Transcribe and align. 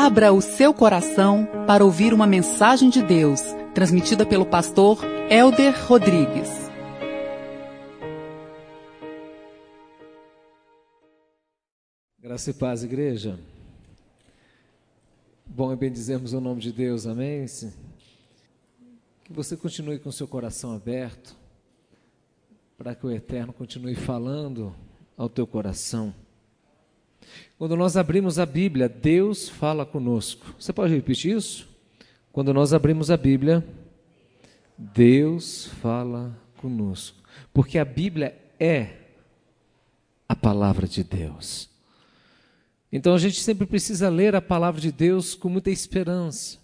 Abra 0.00 0.32
o 0.32 0.40
seu 0.40 0.72
coração 0.72 1.44
para 1.66 1.84
ouvir 1.84 2.14
uma 2.14 2.24
mensagem 2.24 2.88
de 2.88 3.02
Deus, 3.02 3.40
transmitida 3.74 4.24
pelo 4.24 4.46
pastor 4.46 5.00
Elder 5.28 5.74
Rodrigues. 5.88 6.48
Graça 12.20 12.50
e 12.50 12.54
paz, 12.54 12.84
igreja. 12.84 13.40
Bom 15.44 15.72
é 15.72 15.76
bendizermos 15.76 16.32
o 16.32 16.40
nome 16.40 16.60
de 16.60 16.70
Deus, 16.70 17.04
amém? 17.04 17.44
Que 19.24 19.32
você 19.32 19.56
continue 19.56 19.98
com 19.98 20.12
seu 20.12 20.28
coração 20.28 20.76
aberto, 20.76 21.34
para 22.78 22.94
que 22.94 23.04
o 23.04 23.10
Eterno 23.10 23.52
continue 23.52 23.96
falando 23.96 24.72
ao 25.16 25.28
teu 25.28 25.44
coração. 25.44 26.14
Quando 27.58 27.76
nós 27.76 27.96
abrimos 27.96 28.38
a 28.38 28.46
Bíblia, 28.46 28.88
Deus 28.88 29.48
fala 29.48 29.84
conosco. 29.84 30.54
Você 30.58 30.72
pode 30.72 30.94
repetir 30.94 31.36
isso? 31.36 31.68
Quando 32.32 32.54
nós 32.54 32.72
abrimos 32.72 33.10
a 33.10 33.16
Bíblia, 33.16 33.66
Deus 34.76 35.66
fala 35.80 36.38
conosco. 36.58 37.18
Porque 37.52 37.78
a 37.78 37.84
Bíblia 37.84 38.36
é 38.60 38.90
a 40.28 40.36
palavra 40.36 40.86
de 40.86 41.02
Deus. 41.02 41.68
Então 42.92 43.14
a 43.14 43.18
gente 43.18 43.40
sempre 43.40 43.66
precisa 43.66 44.08
ler 44.08 44.36
a 44.36 44.40
palavra 44.40 44.80
de 44.80 44.92
Deus 44.92 45.34
com 45.34 45.48
muita 45.48 45.70
esperança. 45.70 46.58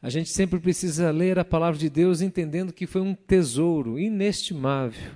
A 0.00 0.10
gente 0.10 0.28
sempre 0.28 0.60
precisa 0.60 1.10
ler 1.10 1.38
a 1.38 1.44
palavra 1.44 1.78
de 1.78 1.90
Deus 1.90 2.20
entendendo 2.20 2.72
que 2.72 2.86
foi 2.86 3.00
um 3.00 3.14
tesouro 3.14 3.98
inestimável 3.98 5.12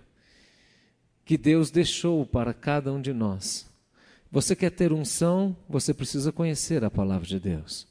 que 1.24 1.36
Deus 1.36 1.70
deixou 1.70 2.26
para 2.26 2.52
cada 2.52 2.92
um 2.92 3.00
de 3.00 3.12
nós. 3.12 3.71
Você 4.32 4.56
quer 4.56 4.70
ter 4.70 4.94
unção, 4.94 5.54
você 5.68 5.92
precisa 5.92 6.32
conhecer 6.32 6.82
a 6.82 6.90
palavra 6.90 7.26
de 7.26 7.38
Deus. 7.38 7.86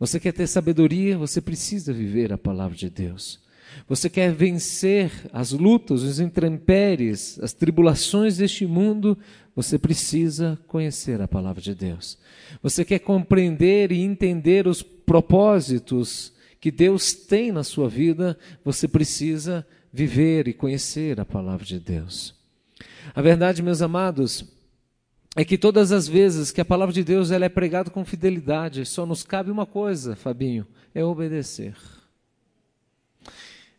Você 0.00 0.18
quer 0.18 0.32
ter 0.32 0.46
sabedoria, 0.46 1.18
você 1.18 1.38
precisa 1.38 1.92
viver 1.92 2.32
a 2.32 2.38
palavra 2.38 2.74
de 2.74 2.88
Deus. 2.88 3.38
Você 3.86 4.08
quer 4.08 4.32
vencer 4.32 5.10
as 5.34 5.52
lutas, 5.52 6.02
os 6.02 6.18
intempéries, 6.18 7.38
as 7.42 7.52
tribulações 7.52 8.38
deste 8.38 8.66
mundo, 8.66 9.18
você 9.54 9.78
precisa 9.78 10.58
conhecer 10.66 11.20
a 11.20 11.28
palavra 11.28 11.60
de 11.60 11.74
Deus. 11.74 12.16
Você 12.62 12.82
quer 12.82 13.00
compreender 13.00 13.92
e 13.92 14.00
entender 14.00 14.66
os 14.66 14.82
propósitos 14.82 16.32
que 16.58 16.70
Deus 16.70 17.12
tem 17.12 17.52
na 17.52 17.62
sua 17.62 17.86
vida, 17.86 18.38
você 18.64 18.88
precisa 18.88 19.66
viver 19.92 20.48
e 20.48 20.54
conhecer 20.54 21.20
a 21.20 21.24
palavra 21.24 21.66
de 21.66 21.78
Deus. 21.78 22.34
A 23.14 23.20
verdade, 23.20 23.62
meus 23.62 23.82
amados, 23.82 24.55
é 25.38 25.44
que 25.44 25.58
todas 25.58 25.92
as 25.92 26.08
vezes 26.08 26.50
que 26.50 26.62
a 26.62 26.64
palavra 26.64 26.94
de 26.94 27.04
Deus 27.04 27.30
ela 27.30 27.44
é 27.44 27.48
pregada 27.50 27.90
com 27.90 28.02
fidelidade, 28.06 28.86
só 28.86 29.04
nos 29.04 29.22
cabe 29.22 29.50
uma 29.50 29.66
coisa, 29.66 30.16
Fabinho, 30.16 30.66
é 30.94 31.04
obedecer. 31.04 31.76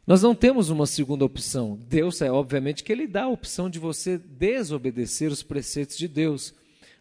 Nós 0.05 0.21
não 0.21 0.35
temos 0.35 0.69
uma 0.69 0.85
segunda 0.85 1.25
opção. 1.25 1.79
Deus 1.89 2.21
é 2.21 2.31
obviamente 2.31 2.83
que 2.83 2.91
ele 2.91 3.07
dá 3.07 3.23
a 3.23 3.29
opção 3.29 3.71
de 3.71 3.79
você 3.79 4.19
desobedecer 4.19 5.31
os 5.31 5.41
preceitos 5.41 5.97
de 5.97 6.07
Deus. 6.07 6.53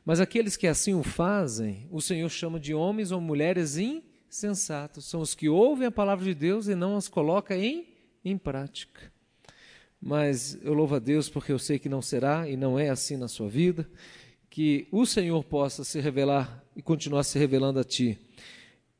Mas 0.06 0.20
aqueles 0.20 0.56
que 0.56 0.66
assim 0.66 0.94
o 0.94 1.02
fazem, 1.02 1.86
o 1.90 2.00
Senhor 2.00 2.30
chama 2.30 2.58
de 2.58 2.72
homens 2.72 3.12
ou 3.12 3.20
mulheres 3.20 3.77
insensatos. 3.77 5.04
São 5.04 5.20
os 5.20 5.34
que 5.34 5.50
ouvem 5.50 5.86
a 5.86 5.92
palavra 5.92 6.24
de 6.24 6.34
Deus 6.34 6.66
e 6.66 6.74
não 6.74 6.96
as 6.96 7.08
colocam 7.08 7.58
em, 7.58 7.86
em 8.24 8.38
prática. 8.38 9.12
Mas 10.00 10.58
eu 10.62 10.72
louvo 10.72 10.94
a 10.94 10.98
Deus 10.98 11.28
porque 11.28 11.52
eu 11.52 11.58
sei 11.58 11.78
que 11.78 11.90
não 11.90 12.00
será 12.00 12.48
e 12.48 12.56
não 12.56 12.78
é 12.78 12.88
assim 12.88 13.18
na 13.18 13.28
sua 13.28 13.48
vida 13.48 13.86
que 14.56 14.88
o 14.90 15.04
Senhor 15.04 15.44
possa 15.44 15.84
se 15.84 16.00
revelar 16.00 16.64
e 16.74 16.80
continuar 16.80 17.24
se 17.24 17.38
revelando 17.38 17.78
a 17.78 17.84
ti. 17.84 18.18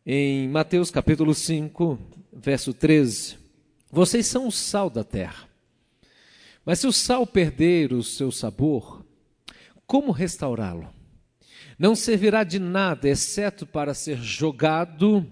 Em 0.04 0.46
Mateus 0.50 0.90
capítulo 0.90 1.34
5, 1.34 1.98
verso 2.30 2.74
13: 2.74 3.38
Vocês 3.90 4.27
são 4.27 4.48
o 4.48 4.52
sal 4.52 4.90
da 4.90 5.02
terra. 5.02 5.48
Mas 6.62 6.80
se 6.80 6.86
o 6.86 6.92
sal 6.92 7.27
perder 7.27 7.95
o 7.95 8.02
seu 8.02 8.30
sabor, 8.30 9.02
como 9.86 10.12
restaurá-lo? 10.12 10.92
Não 11.78 11.95
servirá 11.95 12.45
de 12.45 12.58
nada, 12.58 13.08
exceto 13.08 13.64
para 13.64 13.95
ser 13.95 14.18
jogado 14.18 15.27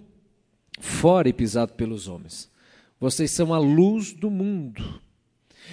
fora 0.80 1.28
e 1.28 1.34
pisado 1.34 1.74
pelos 1.74 2.08
homens. 2.08 2.50
Vocês 2.98 3.30
são 3.30 3.52
a 3.52 3.58
luz 3.58 4.14
do 4.14 4.30
mundo. 4.30 5.02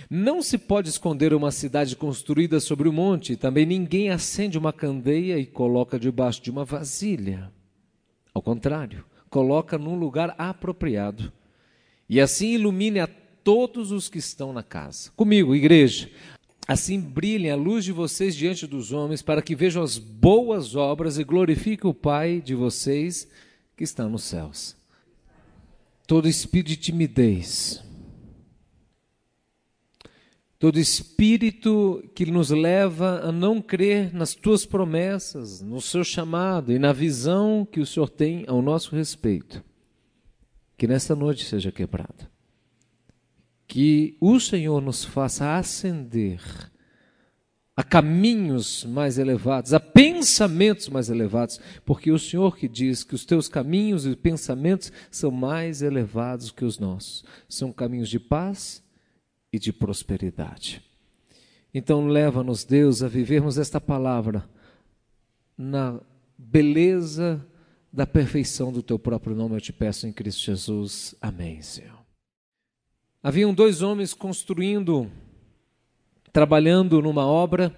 Não 0.10 0.42
se 0.42 0.58
pode 0.58 0.90
esconder 0.90 1.34
uma 1.34 1.52
cidade 1.52 1.96
construída 1.96 2.60
sobre 2.60 2.88
o 2.90 2.94
monte, 2.94 3.36
também 3.36 3.66
ninguém 3.66 4.10
acende 4.10 4.58
uma 4.58 4.74
candeia 4.74 5.38
e 5.38 5.46
coloca 5.46 6.00
debaixo 6.00 6.42
de 6.42 6.52
uma 6.52 6.66
vasilha. 6.66 7.52
Ao 8.34 8.42
contrário, 8.42 9.06
coloca 9.30 9.78
num 9.78 9.96
lugar 9.96 10.36
apropriado. 10.38 11.32
E 12.10 12.20
assim 12.20 12.54
ilumine 12.54 13.00
a 13.00 13.08
todos 13.44 13.92
os 13.92 14.10
que 14.10 14.18
estão 14.18 14.54
na 14.54 14.64
casa. 14.64 15.12
Comigo, 15.16 15.56
igreja. 15.56 16.10
Assim 16.68 17.00
brilhe 17.00 17.50
a 17.50 17.56
luz 17.56 17.84
de 17.84 17.92
vocês 17.92 18.36
diante 18.36 18.68
dos 18.68 18.92
homens, 18.92 19.22
para 19.22 19.42
que 19.42 19.56
vejam 19.56 19.82
as 19.82 19.98
boas 19.98 20.76
obras 20.76 21.18
e 21.18 21.24
glorifiquem 21.24 21.90
o 21.90 21.94
Pai 21.94 22.40
de 22.40 22.54
vocês 22.54 23.28
que 23.76 23.84
está 23.84 24.08
nos 24.08 24.24
céus. 24.24 24.76
Todo 26.06 26.28
espírito 26.28 26.68
de 26.68 26.78
timidez, 26.78 27.84
todo 30.62 30.80
espírito 30.80 32.08
que 32.14 32.24
nos 32.24 32.52
leva 32.52 33.22
a 33.24 33.32
não 33.32 33.60
crer 33.60 34.14
nas 34.14 34.36
tuas 34.36 34.64
promessas, 34.64 35.60
no 35.60 35.82
seu 35.82 36.04
chamado 36.04 36.72
e 36.72 36.78
na 36.78 36.94
visão 36.94 37.66
que 37.66 37.80
o 37.80 37.86
Senhor 37.86 38.08
tem 38.08 38.46
ao 38.48 38.62
nosso 38.62 38.96
respeito. 38.96 39.64
Que 40.78 40.86
nesta 40.86 41.16
noite 41.16 41.46
seja 41.46 41.72
quebrado. 41.72 42.28
Que 43.68 44.16
o 44.22 44.40
Senhor 44.40 44.80
nos 44.84 45.04
faça 45.04 45.58
ascender 45.58 46.40
a 47.76 47.82
caminhos 47.82 48.86
mais 48.86 49.18
elevados, 49.18 49.74
a 49.74 49.80
pensamentos 49.80 50.90
mais 50.90 51.10
elevados, 51.10 51.60
porque 51.84 52.12
o 52.12 52.20
Senhor 52.20 52.56
que 52.56 52.68
diz 52.68 53.04
que 53.04 53.16
os 53.16 53.26
teus 53.26 53.48
caminhos 53.48 54.06
e 54.06 54.16
pensamentos 54.16 54.92
são 55.10 55.32
mais 55.32 55.82
elevados 55.82 56.52
que 56.52 56.64
os 56.64 56.78
nossos. 56.78 57.26
São 57.50 57.74
caminhos 57.74 58.10
de 58.10 58.20
paz, 58.20 58.84
e 59.52 59.60
de 59.60 59.74
prosperidade. 59.74 60.82
Então, 61.74 62.08
leva-nos, 62.08 62.64
Deus, 62.64 63.02
a 63.02 63.08
vivermos 63.08 63.58
esta 63.58 63.80
palavra 63.80 64.48
na 65.58 66.00
beleza 66.38 67.46
da 67.92 68.06
perfeição 68.06 68.72
do 68.72 68.82
teu 68.82 68.98
próprio 68.98 69.36
nome, 69.36 69.56
eu 69.56 69.62
te 69.62 69.74
peço 69.74 70.08
em 70.08 70.14
Cristo 70.14 70.42
Jesus. 70.42 71.16
Amém, 71.22 71.62
Senhor. 71.62 72.00
Haviam 73.24 73.54
dois 73.54 73.82
homens 73.82 74.14
construindo, 74.14 75.12
trabalhando 76.34 77.02
numa 77.02 77.26
obra, 77.26 77.76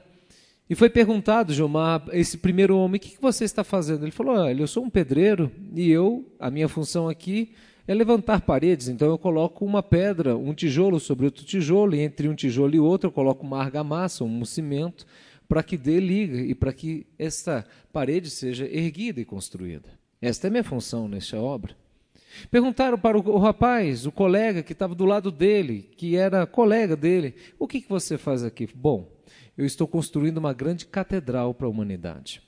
e 0.70 0.76
foi 0.76 0.90
perguntado, 0.90 1.54
Gilmar, 1.54 2.06
esse 2.14 2.38
primeiro 2.38 2.78
homem, 2.78 2.98
o 2.98 3.00
que 3.00 3.22
você 3.22 3.44
está 3.44 3.64
fazendo? 3.64 4.06
Ele 4.06 4.12
falou, 4.12 4.36
olha, 4.36 4.62
eu 4.62 4.68
sou 4.68 4.84
um 4.84 4.90
pedreiro 4.90 5.52
e 5.76 5.92
eu, 5.92 6.26
a 6.40 6.50
minha 6.50 6.70
função 6.70 7.10
aqui 7.10 7.54
é 7.88 7.94
levantar 7.94 8.42
paredes. 8.42 8.88
Então 8.88 9.10
eu 9.10 9.18
coloco 9.18 9.66
uma 9.66 9.84
pedra, 9.84 10.36
um 10.36 10.54
tijolo 10.54 11.00
sobre 11.00 11.26
outro 11.26 11.44
tijolo, 11.44 11.96
e 11.96 12.00
entre 12.00 12.28
um 12.28 12.36
tijolo 12.36 12.76
e 12.76 12.80
outro 12.80 13.08
eu 13.08 13.12
coloco 13.12 13.46
uma 13.46 13.60
argamassa, 13.60 14.24
um 14.24 14.46
cimento, 14.46 15.06
para 15.48 15.64
que 15.64 15.78
dê 15.78 16.00
liga 16.00 16.38
e 16.38 16.56
para 16.56 16.74
que 16.74 17.06
esta 17.18 17.66
parede 17.92 18.30
seja 18.30 18.66
erguida 18.66 19.22
e 19.22 19.26
construída. 19.26 19.90
Esta 20.22 20.48
é 20.48 20.50
a 20.50 20.52
minha 20.52 20.64
função 20.64 21.08
nesta 21.08 21.38
obra. 21.38 21.76
Perguntaram 22.50 22.98
para 22.98 23.18
o, 23.18 23.38
rapaz, 23.38 24.06
o 24.06 24.12
colega 24.12 24.64
que 24.64 24.74
estava 24.74 24.96
do 24.96 25.06
lado 25.06 25.32
dele, 25.32 25.92
que 25.98 26.16
era 26.16 26.48
colega 26.48 26.96
dele, 26.96 27.36
o 27.60 27.68
que, 27.68 27.82
que 27.82 27.90
você 27.90 28.18
faz 28.18 28.44
aqui? 28.44 28.68
Bom, 28.74 29.12
eu 29.58 29.66
estou 29.66 29.88
construindo 29.88 30.38
uma 30.38 30.54
grande 30.54 30.86
catedral 30.86 31.54
para 31.54 31.68
a 31.68 31.70
humanidade. 31.70 32.42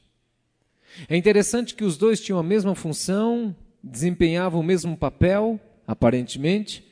É 1.07 1.15
interessante 1.15 1.75
que 1.75 1.83
os 1.83 1.97
dois 1.97 2.19
tinham 2.19 2.39
a 2.39 2.43
mesma 2.43 2.73
função, 2.73 3.55
desempenhavam 3.85 4.59
o 4.59 4.63
mesmo 4.63 4.97
papel, 4.97 5.59
aparentemente, 5.85 6.83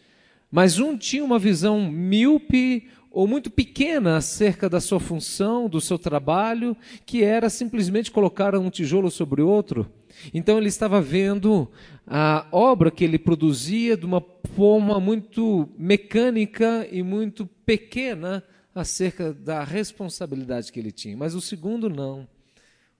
mas 0.51 0.77
um 0.77 0.95
tinha 0.95 1.23
uma 1.23 1.39
visão 1.39 1.89
míope 1.91 2.87
ou 3.09 3.27
muito 3.27 3.49
pequena 3.49 4.17
acerca 4.17 4.69
da 4.69 4.79
sua 4.79 4.99
função, 4.99 5.67
do 5.67 5.81
seu 5.81 5.97
trabalho, 5.97 6.77
que 7.05 7.23
era 7.23 7.49
simplesmente 7.49 8.11
colocar 8.11 8.55
um 8.55 8.69
tijolo 8.69 9.09
sobre 9.09 9.41
outro. 9.41 9.91
Então 10.33 10.57
ele 10.57 10.67
estava 10.67 11.01
vendo 11.01 11.69
a 12.05 12.47
obra 12.51 12.91
que 12.91 13.03
ele 13.03 13.17
produzia 13.17 13.97
de 13.97 14.05
uma 14.05 14.23
forma 14.55 14.99
muito 14.99 15.69
mecânica 15.77 16.87
e 16.91 17.01
muito 17.01 17.47
pequena 17.65 18.43
acerca 18.75 19.33
da 19.33 19.63
responsabilidade 19.63 20.71
que 20.71 20.79
ele 20.79 20.91
tinha. 20.91 21.17
Mas 21.17 21.33
o 21.33 21.41
segundo 21.41 21.89
não. 21.89 22.27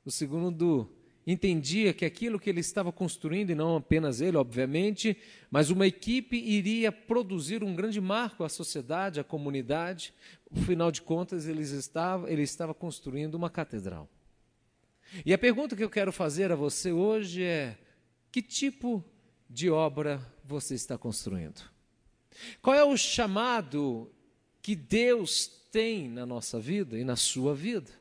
O 0.05 0.11
segundo 0.11 0.89
entendia 1.25 1.93
que 1.93 2.05
aquilo 2.05 2.39
que 2.39 2.49
ele 2.49 2.59
estava 2.59 2.91
construindo, 2.91 3.49
e 3.49 3.55
não 3.55 3.77
apenas 3.77 4.21
ele, 4.21 4.37
obviamente, 4.37 5.17
mas 5.49 5.69
uma 5.69 5.87
equipe 5.87 6.37
iria 6.37 6.91
produzir 6.91 7.63
um 7.63 7.75
grande 7.75 8.01
marco 8.01 8.43
à 8.43 8.49
sociedade, 8.49 9.19
à 9.19 9.23
comunidade. 9.23 10.13
Afinal 10.51 10.91
de 10.91 11.01
contas, 11.01 11.47
ele 11.47 11.61
estava, 11.61 12.29
ele 12.31 12.41
estava 12.41 12.73
construindo 12.73 13.35
uma 13.35 13.49
catedral. 13.49 14.09
E 15.25 15.33
a 15.33 15.37
pergunta 15.37 15.75
que 15.75 15.83
eu 15.83 15.89
quero 15.89 16.11
fazer 16.11 16.51
a 16.51 16.55
você 16.55 16.91
hoje 16.91 17.43
é: 17.43 17.77
que 18.31 18.41
tipo 18.41 19.03
de 19.49 19.69
obra 19.69 20.25
você 20.43 20.75
está 20.75 20.97
construindo? 20.97 21.61
Qual 22.61 22.75
é 22.75 22.83
o 22.83 22.97
chamado 22.97 24.11
que 24.61 24.75
Deus 24.75 25.47
tem 25.71 26.09
na 26.09 26.25
nossa 26.25 26.59
vida 26.59 26.97
e 26.97 27.03
na 27.03 27.15
sua 27.15 27.53
vida? 27.53 27.91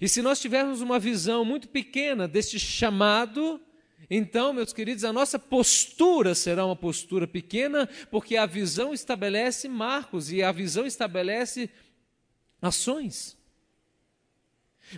E 0.00 0.08
se 0.08 0.22
nós 0.22 0.40
tivermos 0.40 0.80
uma 0.80 0.98
visão 0.98 1.44
muito 1.44 1.68
pequena 1.68 2.26
deste 2.28 2.58
chamado, 2.58 3.60
então, 4.08 4.52
meus 4.52 4.72
queridos, 4.72 5.04
a 5.04 5.12
nossa 5.12 5.38
postura 5.38 6.34
será 6.34 6.64
uma 6.64 6.76
postura 6.76 7.26
pequena, 7.26 7.88
porque 8.10 8.36
a 8.36 8.46
visão 8.46 8.94
estabelece 8.94 9.68
marcos 9.68 10.30
e 10.30 10.42
a 10.42 10.52
visão 10.52 10.86
estabelece 10.86 11.68
ações. 12.62 13.36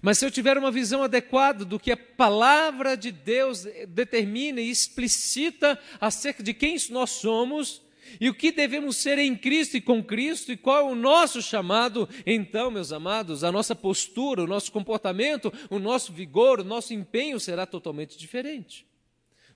Mas 0.02 0.18
se 0.18 0.26
eu 0.26 0.30
tiver 0.30 0.58
uma 0.58 0.70
visão 0.70 1.02
adequada 1.02 1.64
do 1.64 1.80
que 1.80 1.90
a 1.90 1.96
palavra 1.96 2.94
de 2.94 3.10
Deus 3.10 3.66
determina 3.88 4.60
e 4.60 4.70
explicita 4.70 5.80
acerca 5.98 6.42
de 6.42 6.52
quem 6.52 6.76
nós 6.90 7.10
somos 7.10 7.82
e 8.20 8.28
o 8.28 8.34
que 8.34 8.52
devemos 8.52 8.96
ser 8.96 9.18
em 9.18 9.36
Cristo 9.36 9.76
e 9.76 9.80
com 9.80 10.02
Cristo 10.02 10.52
e 10.52 10.56
qual 10.56 10.88
é 10.88 10.92
o 10.92 10.94
nosso 10.94 11.40
chamado, 11.42 12.08
então, 12.26 12.70
meus 12.70 12.92
amados, 12.92 13.44
a 13.44 13.52
nossa 13.52 13.74
postura, 13.74 14.42
o 14.42 14.46
nosso 14.46 14.72
comportamento, 14.72 15.52
o 15.70 15.78
nosso 15.78 16.12
vigor, 16.12 16.60
o 16.60 16.64
nosso 16.64 16.94
empenho 16.94 17.38
será 17.38 17.66
totalmente 17.66 18.18
diferente. 18.18 18.86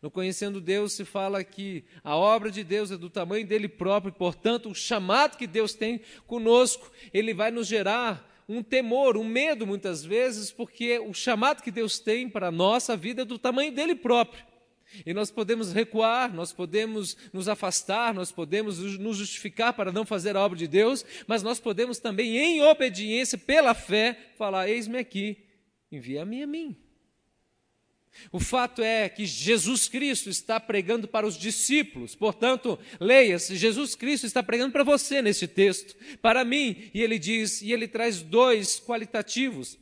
No 0.00 0.10
Conhecendo 0.10 0.60
Deus 0.60 0.94
se 0.94 1.04
fala 1.04 1.44
que 1.44 1.84
a 2.02 2.16
obra 2.16 2.50
de 2.50 2.64
Deus 2.64 2.90
é 2.90 2.96
do 2.96 3.08
tamanho 3.08 3.46
dele 3.46 3.68
próprio, 3.68 4.12
portanto, 4.12 4.68
o 4.68 4.74
chamado 4.74 5.36
que 5.36 5.46
Deus 5.46 5.74
tem 5.74 6.00
conosco, 6.26 6.90
ele 7.14 7.32
vai 7.32 7.52
nos 7.52 7.68
gerar 7.68 8.28
um 8.48 8.62
temor, 8.62 9.16
um 9.16 9.24
medo 9.24 9.66
muitas 9.66 10.04
vezes, 10.04 10.50
porque 10.50 10.98
o 10.98 11.14
chamado 11.14 11.62
que 11.62 11.70
Deus 11.70 12.00
tem 12.00 12.28
para 12.28 12.48
a 12.48 12.52
nossa 12.52 12.96
vida 12.96 13.22
é 13.22 13.24
do 13.24 13.38
tamanho 13.38 13.72
dele 13.72 13.94
próprio. 13.94 14.51
E 15.04 15.12
nós 15.14 15.30
podemos 15.30 15.72
recuar, 15.72 16.32
nós 16.32 16.52
podemos 16.52 17.16
nos 17.32 17.48
afastar, 17.48 18.12
nós 18.12 18.30
podemos 18.30 18.78
nos 18.78 19.16
justificar 19.16 19.72
para 19.72 19.92
não 19.92 20.04
fazer 20.04 20.36
a 20.36 20.40
obra 20.40 20.58
de 20.58 20.68
Deus, 20.68 21.04
mas 21.26 21.42
nós 21.42 21.58
podemos 21.58 21.98
também, 21.98 22.36
em 22.36 22.62
obediência, 22.62 23.38
pela 23.38 23.74
fé, 23.74 24.18
falar: 24.36 24.68
Eis-me 24.68 24.98
aqui, 24.98 25.38
envia-me 25.90 26.42
a 26.42 26.46
mim. 26.46 26.76
O 28.30 28.38
fato 28.38 28.82
é 28.82 29.08
que 29.08 29.24
Jesus 29.24 29.88
Cristo 29.88 30.28
está 30.28 30.60
pregando 30.60 31.08
para 31.08 31.26
os 31.26 31.38
discípulos, 31.38 32.14
portanto, 32.14 32.78
leia-se, 33.00 33.56
Jesus 33.56 33.94
Cristo 33.94 34.26
está 34.26 34.42
pregando 34.42 34.72
para 34.72 34.84
você 34.84 35.22
nesse 35.22 35.48
texto, 35.48 35.96
para 36.20 36.44
mim, 36.44 36.90
e 36.92 37.02
ele 37.02 37.18
diz, 37.18 37.62
e 37.62 37.72
ele 37.72 37.88
traz 37.88 38.22
dois 38.22 38.78
qualitativos, 38.80 39.78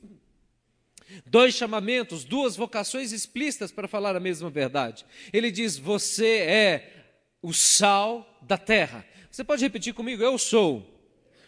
dois 1.26 1.54
chamamentos, 1.54 2.24
duas 2.24 2.56
vocações 2.56 3.12
explícitas 3.12 3.72
para 3.72 3.88
falar 3.88 4.16
a 4.16 4.20
mesma 4.20 4.50
verdade. 4.50 5.04
Ele 5.32 5.50
diz: 5.50 5.76
Você 5.76 6.38
é 6.38 7.04
o 7.42 7.52
sal 7.52 8.38
da 8.42 8.58
terra. 8.58 9.04
Você 9.30 9.44
pode 9.44 9.62
repetir 9.62 9.94
comigo? 9.94 10.22
Eu 10.22 10.36
sou 10.38 10.86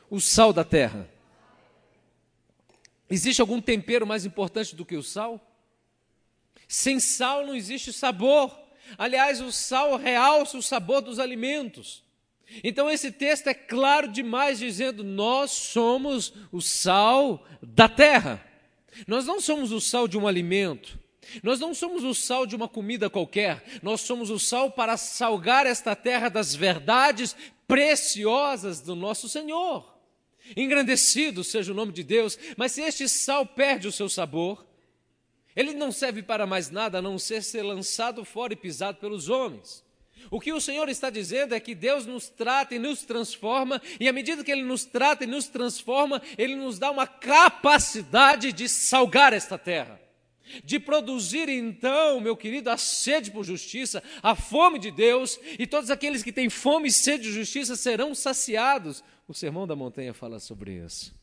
o 0.09 0.21
sal 0.21 0.53
da 0.53 0.65
terra. 0.65 1.09
Existe 3.11 3.41
algum 3.41 3.61
tempero 3.61 4.07
mais 4.07 4.25
importante 4.25 4.75
do 4.75 4.85
que 4.85 4.97
o 4.97 5.03
sal? 5.03 5.41
Sem 6.67 6.99
sal 6.99 7.47
não 7.47 7.55
existe 7.55 7.93
sabor. 7.93 8.59
Aliás, 8.97 9.41
o 9.41 9.53
sal 9.53 9.97
realça 9.97 10.57
o 10.57 10.63
sabor 10.63 11.03
dos 11.03 11.19
alimentos. 11.19 12.03
Então, 12.63 12.91
esse 12.91 13.11
texto 13.11 13.47
é 13.47 13.55
claro 13.55 14.09
demais, 14.09 14.59
dizendo: 14.59 15.03
nós 15.05 15.51
somos 15.51 16.33
o 16.51 16.61
sal 16.61 17.47
da 17.63 17.89
terra. 17.89 18.45
Nós 19.07 19.27
não 19.27 19.41
somos 19.41 19.73
o 19.73 19.81
sal 19.81 20.07
de 20.07 20.19
um 20.19 20.27
alimento. 20.27 20.99
Nós 21.43 21.61
não 21.61 21.73
somos 21.73 22.03
o 22.03 22.15
sal 22.15 22.47
de 22.47 22.57
uma 22.57 22.69
comida 22.69 23.09
qualquer, 23.09 23.63
nós 23.81 24.01
somos 24.01 24.29
o 24.29 24.39
sal 24.39 24.73
para 24.73 24.97
salgar 24.97 25.67
esta 25.67 25.95
terra 25.95 26.29
das 26.29 26.55
verdades 26.55 27.37
preciosas 27.67 28.81
do 28.81 28.97
nosso 28.97 29.29
Senhor. 29.29 29.93
Engrandecido 30.57 31.45
seja 31.45 31.73
o 31.73 31.75
nome 31.75 31.93
de 31.93 32.03
Deus, 32.03 32.39
mas 32.57 32.73
se 32.73 32.83
este 32.83 33.09
sal 33.09 33.47
perde 33.47 33.87
o 33.87 33.93
seu 33.93 34.09
sabor, 34.09 34.67
ele 35.55 35.73
não 35.73 35.93
serve 35.93 36.23
para 36.23 36.47
mais 36.47 36.71
nada 36.71 36.99
a 36.99 37.03
não 37.03 37.19
ser 37.19 37.43
ser 37.43 37.63
lançado 37.63 38.25
fora 38.25 38.53
e 38.53 38.57
pisado 38.57 38.99
pelos 38.99 39.29
homens. 39.29 39.85
O 40.31 40.41
que 40.41 40.53
o 40.53 40.61
Senhor 40.61 40.89
está 40.89 41.11
dizendo 41.11 41.55
é 41.55 41.61
que 41.61 41.75
Deus 41.75 42.07
nos 42.07 42.29
trata 42.29 42.75
e 42.75 42.79
nos 42.79 43.03
transforma, 43.03 43.81
e 43.99 44.09
à 44.09 44.13
medida 44.13 44.45
que 44.45 44.51
Ele 44.51 44.63
nos 44.63 44.85
trata 44.85 45.25
e 45.25 45.27
nos 45.27 45.49
transforma, 45.49 46.21
Ele 46.37 46.55
nos 46.55 46.79
dá 46.79 46.91
uma 46.91 47.07
capacidade 47.07 48.53
de 48.53 48.69
salgar 48.69 49.33
esta 49.33 49.59
terra, 49.59 50.01
de 50.65 50.79
produzir 50.79 51.49
então, 51.49 52.21
meu 52.21 52.37
querido, 52.37 52.71
a 52.71 52.77
sede 52.77 53.31
por 53.31 53.45
justiça, 53.45 54.03
a 54.23 54.35
fome 54.35 54.79
de 54.79 54.91
Deus, 54.91 55.39
e 55.59 55.67
todos 55.67 55.91
aqueles 55.91 56.23
que 56.23 56.33
têm 56.33 56.51
fome 56.51 56.89
e 56.89 56.93
sede 56.93 57.25
de 57.25 57.33
justiça 57.33 57.77
serão 57.77 58.15
saciados. 58.15 59.03
O 59.27 59.35
Sermão 59.35 59.67
da 59.67 59.77
Montanha 59.77 60.13
fala 60.13 60.39
sobre 60.39 60.73
isso. 60.85 61.15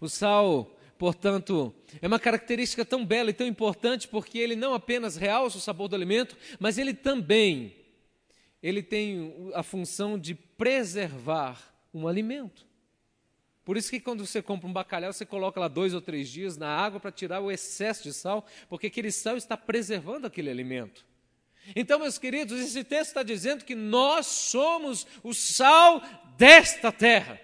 O 0.00 0.08
sal 0.08 0.75
Portanto, 0.98 1.74
é 2.00 2.06
uma 2.06 2.18
característica 2.18 2.84
tão 2.84 3.04
bela 3.04 3.30
e 3.30 3.34
tão 3.34 3.46
importante 3.46 4.08
porque 4.08 4.38
ele 4.38 4.56
não 4.56 4.74
apenas 4.74 5.16
realça 5.16 5.58
o 5.58 5.60
sabor 5.60 5.88
do 5.88 5.96
alimento, 5.96 6.36
mas 6.58 6.78
ele 6.78 6.94
também 6.94 7.74
ele 8.62 8.82
tem 8.82 9.52
a 9.54 9.62
função 9.62 10.18
de 10.18 10.34
preservar 10.34 11.72
um 11.94 12.08
alimento. 12.08 12.66
Por 13.64 13.76
isso 13.76 13.90
que 13.90 14.00
quando 14.00 14.26
você 14.26 14.40
compra 14.42 14.68
um 14.68 14.72
bacalhau, 14.72 15.12
você 15.12 15.26
coloca 15.26 15.60
lá 15.60 15.68
dois 15.68 15.94
ou 15.94 16.00
três 16.00 16.28
dias 16.28 16.56
na 16.56 16.68
água 16.68 16.98
para 16.98 17.12
tirar 17.12 17.40
o 17.40 17.50
excesso 17.50 18.02
de 18.02 18.12
sal, 18.12 18.44
porque 18.68 18.88
aquele 18.88 19.12
sal 19.12 19.36
está 19.36 19.56
preservando 19.56 20.26
aquele 20.26 20.50
alimento. 20.50 21.04
Então, 21.74 21.98
meus 21.98 22.16
queridos, 22.16 22.60
esse 22.60 22.82
texto 22.84 23.08
está 23.10 23.22
dizendo 23.22 23.64
que 23.64 23.74
nós 23.74 24.26
somos 24.26 25.06
o 25.22 25.34
sal 25.34 26.00
desta 26.36 26.90
terra. 26.92 27.40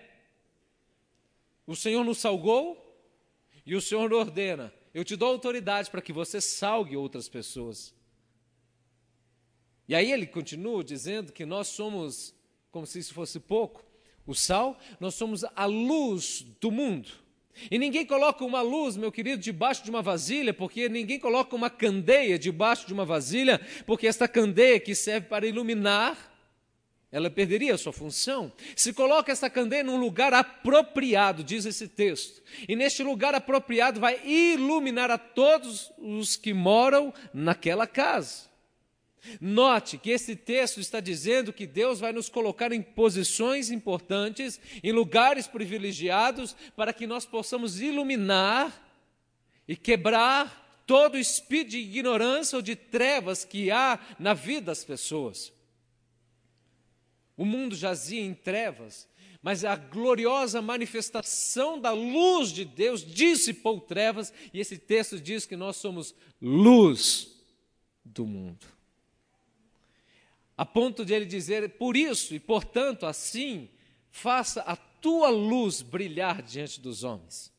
O 1.67 1.77
Senhor 1.77 2.05
nos 2.05 2.19
salgou, 2.19 2.82
e 3.65 3.75
o 3.75 3.81
Senhor 3.81 4.13
ordena: 4.13 4.73
Eu 4.93 5.05
te 5.05 5.17
dou 5.17 5.29
autoridade 5.29 5.91
para 5.91 6.03
que 6.03 6.13
você 6.13 6.41
salgue 6.41 6.97
outras 6.97 7.29
pessoas. 7.29 7.95
E 9.89 9.95
aí 9.95 10.13
ele 10.13 10.27
continua 10.27 10.83
dizendo 10.83 11.33
que 11.33 11.45
nós 11.45 11.69
somos, 11.69 12.35
como 12.71 12.87
se 12.87 12.99
isso 12.99 13.13
fosse 13.13 13.41
pouco, 13.41 13.85
o 14.27 14.35
sal, 14.35 14.79
nós 15.01 15.15
somos 15.15 15.45
a 15.45 15.65
luz 15.67 16.47
do 16.61 16.71
mundo. 16.71 17.11
E 17.71 17.79
ninguém 17.79 18.07
coloca 18.07 18.45
uma 18.45 18.63
luz, 18.63 18.97
meu 18.97 19.13
querido, 19.13 19.43
debaixo 19.43 19.85
de 19.85 19.91
uma 19.91 20.01
vasilha, 20.01 20.55
porque 20.55 20.89
ninguém 20.89 21.19
coloca 21.19 21.55
uma 21.55 21.69
candeia 21.69 22.39
debaixo 22.39 22.87
de 22.87 22.93
uma 22.95 23.05
vasilha, 23.05 23.61
porque 23.85 24.07
esta 24.07 24.27
candeia 24.27 24.81
que 24.81 24.95
serve 24.95 25.27
para 25.29 25.47
iluminar 25.47 26.32
ela 27.13 27.29
perderia 27.29 27.75
a 27.75 27.79
sua 27.79 27.93
função. 27.93 28.51
Se 28.75 28.91
coloca 28.95 29.31
essa 29.31 29.51
candeia 29.51 29.85
num 29.85 29.99
lugar 29.99 30.33
apropriado, 30.33 31.45
diz 31.45 31.67
esse 31.67 31.87
texto. 31.87 32.43
E 32.67 32.75
neste 32.75 33.03
lugar 33.03 33.35
apropriado 33.35 34.01
vai 34.01 34.19
iluminar 34.27 35.11
a 35.11 35.19
todos 35.19 35.93
os 35.99 36.37
que 36.37 36.55
moram 36.55 37.13
naquela 37.35 37.87
casa. 37.87 38.51
Note 39.41 39.99
que 39.99 40.11
esse 40.11 40.35
texto 40.35 40.81
está 40.81 41.01
dizendo 41.01 41.53
que 41.53 41.67
Deus 41.67 42.01
vai 42.01 42.13
nos 42.13 42.31
colocar 42.31 42.73
em 42.73 42.81
posições 42.81 43.71
importantes, 43.71 44.59
em 44.83 44.91
lugares 44.91 45.47
privilegiados, 45.47 46.57
para 46.75 46.95
que 46.95 47.07
nós 47.07 47.27
possamos 47.27 47.81
iluminar 47.81 48.91
e 49.69 49.77
quebrar 49.77 50.83
todo 50.87 51.15
o 51.15 51.19
espírito 51.19 51.73
de 51.73 51.79
ignorância 51.79 52.57
ou 52.57 52.63
de 52.63 52.75
trevas 52.75 53.45
que 53.45 53.71
há 53.71 54.01
na 54.19 54.33
vida 54.33 54.67
das 54.67 54.83
pessoas. 54.83 55.53
O 57.37 57.45
mundo 57.45 57.75
jazia 57.75 58.21
em 58.21 58.35
trevas, 58.35 59.09
mas 59.43 59.65
a 59.65 59.75
gloriosa 59.75 60.63
manifestação 60.63 61.81
da 61.81 61.91
luz 61.91 62.53
de 62.53 62.65
Deus 62.65 63.05
dissipou 63.05 63.81
trevas, 63.81 64.33
e 64.53 64.61
esse 64.61 64.79
texto 64.79 65.21
diz 65.21 65.47
que 65.47 65.57
nós 65.57 65.77
somos 65.77 66.15
luz 66.41 67.43
do 68.05 68.27
mundo. 68.27 68.67
A 70.57 70.65
ponto 70.67 71.05
de 71.05 71.15
ele 71.15 71.25
dizer, 71.25 71.71
por 71.71 71.97
isso 71.97 72.35
e 72.35 72.41
portanto 72.41 73.07
assim, 73.07 73.69
faça 74.11 74.61
a 74.63 74.77
tua 74.77 75.31
luz 75.31 75.81
brilhar 75.83 76.43
diante 76.43 76.81
dos 76.81 77.03
homens. 77.03 77.51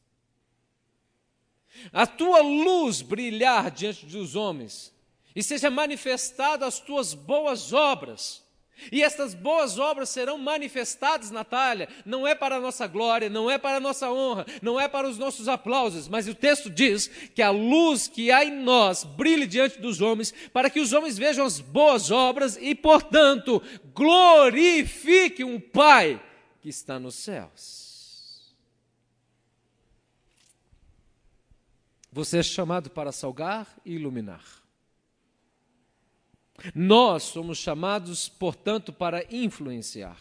A 1.92 2.06
tua 2.06 2.42
luz 2.42 3.02
brilhar 3.02 3.72
diante 3.72 4.06
dos 4.06 4.36
homens, 4.36 4.94
e 5.36 5.42
seja 5.42 5.72
manifestada 5.72 6.68
as 6.68 6.80
tuas 6.80 7.16
boas 7.16 7.74
obras 7.74 8.43
e 8.92 9.02
estas 9.02 9.34
boas 9.34 9.78
obras 9.78 10.10
serão 10.10 10.38
manifestadas, 10.38 11.32
Natália, 11.32 11.88
não 12.06 12.28
é 12.28 12.36
para 12.36 12.58
a 12.58 12.60
nossa 12.60 12.86
glória, 12.88 13.30
não 13.30 13.50
é 13.50 13.58
para 13.58 13.78
a 13.78 13.80
nossa 13.80 14.12
honra, 14.12 14.46
não 14.62 14.80
é 14.80 14.88
para 14.88 15.08
os 15.08 15.18
nossos 15.18 15.48
aplausos, 15.48 16.08
mas 16.08 16.28
o 16.28 16.36
texto 16.36 16.70
diz 16.70 17.08
que 17.08 17.42
a 17.42 17.50
luz 17.50 18.08
que 18.08 18.32
há 18.32 18.44
em 18.44 18.52
nós 18.52 19.04
brilhe 19.04 19.46
diante 19.46 19.80
dos 19.80 20.02
homens, 20.02 20.34
para 20.52 20.70
que 20.70 20.80
os 20.80 20.92
homens 20.94 21.18
vejam 21.18 21.46
as 21.46 21.60
boas 21.60 22.12
obras 22.12 22.58
e, 22.60 22.76
portanto, 22.76 23.62
glorifiquem 23.94 25.46
um 25.46 25.60
Pai 25.60 26.22
que 26.62 26.70
está 26.70 27.00
nos 27.00 27.16
céus. 27.16 28.54
Você 32.12 32.40
é 32.40 32.44
chamado 32.44 32.90
para 32.90 33.12
salgar 33.12 33.68
e 33.84 33.96
iluminar. 33.96 34.63
Nós 36.74 37.24
somos 37.24 37.58
chamados, 37.58 38.30
portanto, 38.30 38.94
para 38.94 39.26
influenciar. 39.34 40.18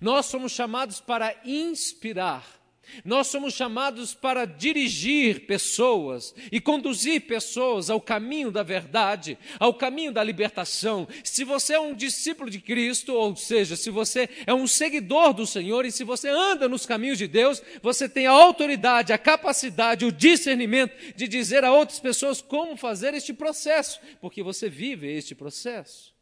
Nós 0.00 0.26
somos 0.26 0.52
chamados 0.52 1.00
para 1.00 1.34
inspirar. 1.44 2.57
Nós 3.04 3.28
somos 3.28 3.54
chamados 3.54 4.14
para 4.14 4.44
dirigir 4.44 5.46
pessoas 5.46 6.34
e 6.50 6.60
conduzir 6.60 7.22
pessoas 7.22 7.90
ao 7.90 8.00
caminho 8.00 8.50
da 8.50 8.62
verdade, 8.62 9.38
ao 9.58 9.74
caminho 9.74 10.12
da 10.12 10.22
libertação. 10.22 11.06
Se 11.22 11.44
você 11.44 11.74
é 11.74 11.80
um 11.80 11.94
discípulo 11.94 12.50
de 12.50 12.60
Cristo, 12.60 13.14
ou 13.14 13.34
seja, 13.36 13.76
se 13.76 13.90
você 13.90 14.28
é 14.46 14.54
um 14.54 14.66
seguidor 14.66 15.32
do 15.32 15.46
Senhor 15.46 15.84
e 15.84 15.92
se 15.92 16.04
você 16.04 16.28
anda 16.28 16.68
nos 16.68 16.86
caminhos 16.86 17.18
de 17.18 17.26
Deus, 17.26 17.62
você 17.82 18.08
tem 18.08 18.26
a 18.26 18.32
autoridade, 18.32 19.12
a 19.12 19.18
capacidade, 19.18 20.04
o 20.04 20.12
discernimento 20.12 20.94
de 21.14 21.28
dizer 21.28 21.64
a 21.64 21.72
outras 21.72 22.00
pessoas 22.00 22.40
como 22.40 22.76
fazer 22.76 23.14
este 23.14 23.32
processo, 23.32 24.00
porque 24.20 24.42
você 24.42 24.68
vive 24.68 25.10
este 25.10 25.34
processo. 25.34 26.17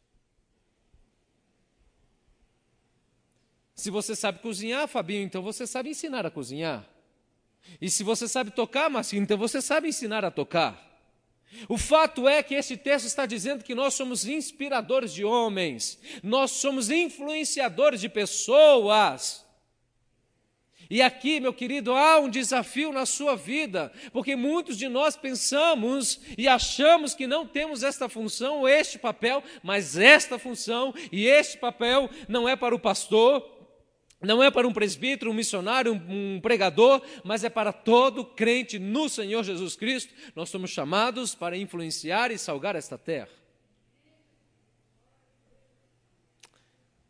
Se 3.77 3.91
você 3.91 4.15
sabe 4.15 4.39
cozinhar, 4.39 4.87
Fabinho, 4.87 5.21
então 5.21 5.43
você 5.43 5.67
sabe 5.67 5.91
ensinar 5.91 6.25
a 6.25 6.31
cozinhar. 6.31 6.83
E 7.79 7.91
se 7.91 8.03
você 8.03 8.27
sabe 8.27 8.49
tocar, 8.49 8.89
Marcinho, 8.89 9.21
então 9.21 9.37
você 9.37 9.61
sabe 9.61 9.87
ensinar 9.87 10.25
a 10.25 10.31
tocar. 10.31 10.83
O 11.69 11.77
fato 11.77 12.27
é 12.27 12.41
que 12.41 12.55
esse 12.55 12.75
texto 12.75 13.05
está 13.05 13.27
dizendo 13.27 13.63
que 13.63 13.75
nós 13.75 13.93
somos 13.93 14.27
inspiradores 14.27 15.13
de 15.13 15.23
homens, 15.23 15.99
nós 16.23 16.51
somos 16.51 16.89
influenciadores 16.89 18.01
de 18.01 18.09
pessoas. 18.09 19.45
E 20.89 20.99
aqui, 20.99 21.39
meu 21.39 21.53
querido, 21.53 21.93
há 21.93 22.19
um 22.19 22.29
desafio 22.29 22.91
na 22.91 23.05
sua 23.05 23.35
vida, 23.35 23.91
porque 24.11 24.35
muitos 24.35 24.75
de 24.75 24.87
nós 24.87 25.15
pensamos 25.15 26.19
e 26.35 26.47
achamos 26.47 27.13
que 27.13 27.27
não 27.27 27.45
temos 27.45 27.83
esta 27.83 28.09
função 28.09 28.59
ou 28.59 28.67
este 28.67 28.97
papel, 28.97 29.43
mas 29.61 29.97
esta 29.97 30.39
função 30.39 30.95
e 31.11 31.27
este 31.27 31.57
papel 31.57 32.09
não 32.27 32.49
é 32.49 32.55
para 32.55 32.73
o 32.73 32.79
pastor, 32.79 33.56
não 34.21 34.41
é 34.41 34.49
para 34.49 34.67
um 34.67 34.73
presbítero, 34.73 35.29
um 35.29 35.33
missionário, 35.33 35.93
um, 35.93 36.35
um, 36.35 36.41
pregador, 36.41 37.01
mas 37.23 37.43
é 37.43 37.49
para 37.49 37.71
todo 37.71 38.25
crente 38.25 38.79
no 38.79 39.07
Senhor 39.07 39.43
Jesus 39.43 39.75
Cristo. 39.75 40.13
Nós 40.35 40.49
somos 40.49 40.71
chamados 40.71 41.35
para 41.35 41.55
influenciar 41.55 42.31
e 42.31 42.37
salgar 42.37 42.75
esta 42.75 42.97
terra. 42.97 43.29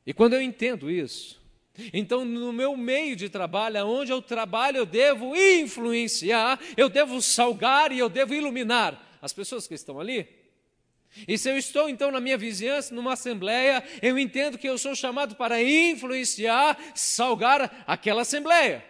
E 0.06 0.14
quando 0.14 0.34
eu 0.34 0.42
entendo 0.42 0.92
isso, 0.92 1.42
então 1.94 2.26
no 2.26 2.52
meu 2.52 2.76
meio 2.76 3.16
de 3.16 3.30
trabalho, 3.30 3.86
onde 3.86 4.12
eu 4.12 4.22
trabalho, 4.22 4.78
eu 4.78 4.86
devo 4.86 5.36
influenciar, 5.36 6.60
eu 6.76 6.90
devo 6.90 7.22
salgar 7.22 7.92
e 7.92 8.00
eu 8.00 8.10
devo 8.10 8.34
iluminar 8.34 9.18
as 9.22 9.32
pessoas 9.32 9.68
que 9.68 9.74
estão 9.74 10.00
ali. 10.00 10.28
E 11.26 11.38
se 11.38 11.50
eu 11.50 11.58
estou 11.58 11.90
então 11.90 12.12
na 12.12 12.20
minha 12.20 12.38
vizinhança, 12.38 12.94
numa 12.94 13.14
assembleia, 13.14 13.84
eu 14.02 14.20
entendo 14.20 14.58
que 14.58 14.68
eu 14.68 14.78
sou 14.78 14.94
chamado 14.94 15.36
para 15.36 15.62
influenciar, 15.64 16.78
salgar 16.94 17.86
aquela 17.88 18.24
assembleia. 18.24 18.84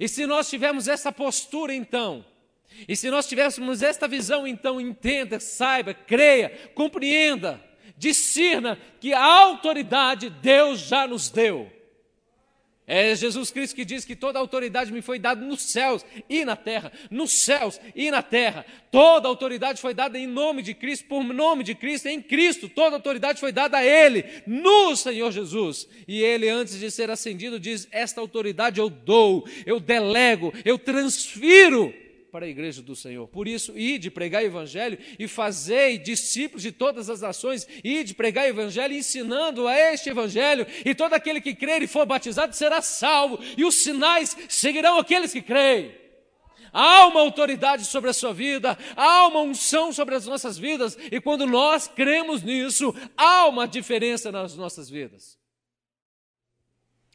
E 0.00 0.08
se 0.08 0.26
nós 0.26 0.48
tivermos 0.48 0.88
essa 0.88 1.12
postura 1.12 1.74
então, 1.74 2.24
e 2.86 2.94
se 2.94 3.10
nós 3.10 3.26
tivéssemos 3.26 3.82
esta 3.82 4.06
visão, 4.06 4.46
então 4.46 4.80
entenda, 4.80 5.40
saiba, 5.40 5.92
creia, 5.92 6.70
compreenda, 6.74 7.62
discirna 7.96 8.78
que 9.00 9.12
a 9.12 9.22
autoridade 9.22 10.30
Deus 10.30 10.80
já 10.80 11.06
nos 11.06 11.28
deu. 11.28 11.77
É 12.90 13.14
Jesus 13.14 13.50
Cristo 13.50 13.76
que 13.76 13.84
diz 13.84 14.06
que 14.06 14.16
toda 14.16 14.38
autoridade 14.38 14.90
me 14.90 15.02
foi 15.02 15.18
dada 15.18 15.44
nos 15.44 15.60
céus 15.60 16.06
e 16.26 16.42
na 16.42 16.56
terra, 16.56 16.90
nos 17.10 17.44
céus 17.44 17.78
e 17.94 18.10
na 18.10 18.22
terra. 18.22 18.64
Toda 18.90 19.28
autoridade 19.28 19.78
foi 19.78 19.92
dada 19.92 20.18
em 20.18 20.26
nome 20.26 20.62
de 20.62 20.72
Cristo, 20.72 21.06
por 21.06 21.22
nome 21.22 21.62
de 21.62 21.74
Cristo, 21.74 22.06
em 22.06 22.22
Cristo. 22.22 22.66
Toda 22.66 22.96
autoridade 22.96 23.40
foi 23.40 23.52
dada 23.52 23.76
a 23.76 23.84
Ele, 23.84 24.24
no 24.46 24.96
Senhor 24.96 25.30
Jesus. 25.30 25.86
E 26.08 26.22
Ele, 26.22 26.48
antes 26.48 26.80
de 26.80 26.90
ser 26.90 27.10
ascendido, 27.10 27.60
diz: 27.60 27.86
Esta 27.92 28.22
autoridade 28.22 28.80
eu 28.80 28.88
dou, 28.88 29.46
eu 29.66 29.78
delego, 29.78 30.50
eu 30.64 30.78
transfiro 30.78 31.92
para 32.38 32.46
a 32.46 32.48
igreja 32.48 32.80
do 32.80 32.94
Senhor. 32.94 33.26
Por 33.26 33.48
isso, 33.48 33.76
ide 33.76 34.12
pregar 34.12 34.44
o 34.44 34.46
evangelho 34.46 34.96
e 35.18 35.26
fazei 35.26 35.98
discípulos 35.98 36.62
de 36.62 36.70
todas 36.70 37.10
as 37.10 37.20
nações, 37.20 37.66
ide 37.82 38.14
pregar 38.14 38.44
o 38.44 38.48
evangelho 38.50 38.94
ensinando 38.94 39.66
a 39.66 39.76
este 39.76 40.10
evangelho, 40.10 40.64
e 40.84 40.94
todo 40.94 41.14
aquele 41.14 41.40
que 41.40 41.52
crer 41.52 41.82
e 41.82 41.88
for 41.88 42.06
batizado 42.06 42.54
será 42.54 42.80
salvo, 42.80 43.40
e 43.56 43.64
os 43.64 43.82
sinais 43.82 44.36
seguirão 44.48 45.00
aqueles 45.00 45.32
que 45.32 45.42
creem. 45.42 45.92
Há 46.72 47.08
uma 47.08 47.18
autoridade 47.18 47.84
sobre 47.84 48.10
a 48.10 48.12
sua 48.12 48.32
vida, 48.32 48.78
há 48.94 49.26
uma 49.26 49.40
unção 49.40 49.92
sobre 49.92 50.14
as 50.14 50.24
nossas 50.24 50.56
vidas, 50.56 50.96
e 51.10 51.20
quando 51.20 51.44
nós 51.44 51.88
cremos 51.88 52.44
nisso, 52.44 52.94
há 53.16 53.48
uma 53.48 53.66
diferença 53.66 54.30
nas 54.30 54.54
nossas 54.54 54.88
vidas. 54.88 55.36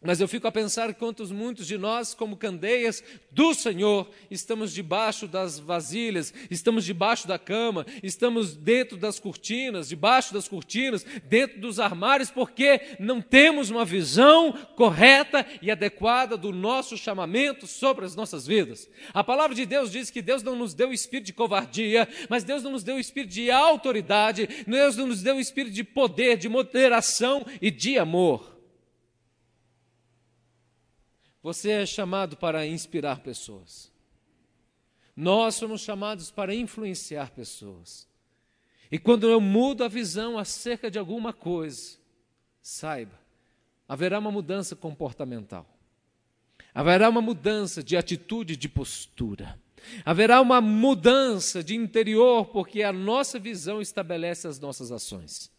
Mas 0.04 0.20
eu 0.20 0.28
fico 0.28 0.48
a 0.48 0.52
pensar 0.52 0.94
quantos 0.94 1.32
muitos 1.32 1.66
de 1.66 1.78
nós, 1.78 2.14
como 2.14 2.36
candeias 2.36 3.02
do 3.32 3.54
Senhor, 3.54 4.10
estamos 4.30 4.74
debaixo 4.74 5.28
das 5.28 5.58
vasilhas, 5.58 6.34
estamos 6.52 6.84
debaixo 6.84 7.28
da 7.28 7.40
cama, 7.40 7.86
estamos 8.04 8.54
dentro 8.56 8.98
das 8.98 9.18
cortinas, 9.18 9.88
debaixo 9.88 10.34
das 10.34 10.48
cortinas, 10.48 11.06
dentro 11.24 11.62
dos 11.62 11.80
armários, 11.80 12.30
porque 12.30 12.82
não 13.00 13.22
temos 13.22 13.70
uma 13.70 13.86
visão 13.86 14.52
correta 14.76 15.46
e 15.62 15.72
adequada 15.72 16.36
do 16.36 16.52
nosso 16.52 16.98
chamamento 16.98 17.66
sobre 17.66 18.06
as 18.06 18.16
nossas 18.16 18.46
vidas. 18.46 18.90
A 19.14 19.24
palavra 19.24 19.56
de 19.56 19.66
Deus 19.66 19.90
diz 19.90 20.10
que 20.10 20.22
Deus 20.22 20.44
não 20.44 20.56
nos 20.56 20.74
deu 20.74 20.90
o 20.90 20.94
espírito 20.94 21.28
de 21.28 21.34
covardia, 21.34 22.08
mas 22.30 22.44
Deus 22.44 22.62
não 22.62 22.72
nos 22.72 22.84
deu 22.84 22.98
o 22.98 23.00
espírito 23.00 23.32
de 23.32 23.50
autoridade, 23.50 24.50
Deus 24.68 24.98
não 24.98 25.08
nos 25.08 25.24
deu 25.24 25.38
o 25.38 25.40
espírito 25.40 25.74
de 25.74 25.84
poder, 25.84 26.38
de 26.38 26.50
moderação 26.50 27.46
e 27.62 27.72
de 27.72 27.98
amor. 27.98 28.53
Você 31.44 31.72
é 31.72 31.86
chamado 31.86 32.38
para 32.38 32.66
inspirar 32.66 33.20
pessoas. 33.20 33.92
Nós 35.14 35.56
somos 35.56 35.82
chamados 35.82 36.32
para 36.32 36.56
influenciar 36.56 37.32
pessoas. 37.32 38.08
E 38.90 38.98
quando 38.98 39.30
eu 39.30 39.42
mudo 39.42 39.84
a 39.84 39.90
visão 39.90 40.38
acerca 40.38 40.90
de 40.90 40.98
alguma 40.98 41.34
coisa, 41.34 41.98
saiba, 42.62 43.20
haverá 43.88 44.20
uma 44.20 44.32
mudança 44.32 44.74
comportamental. 44.74 45.68
Haverá 46.74 47.10
uma 47.10 47.22
mudança 47.22 47.84
de 47.84 47.98
atitude, 47.98 48.56
de 48.56 48.70
postura. 48.70 49.60
Haverá 50.06 50.40
uma 50.40 50.62
mudança 50.62 51.62
de 51.62 51.76
interior, 51.76 52.46
porque 52.46 52.84
a 52.84 52.94
nossa 52.94 53.38
visão 53.38 53.82
estabelece 53.82 54.48
as 54.48 54.60
nossas 54.60 54.92
ações. 54.94 55.52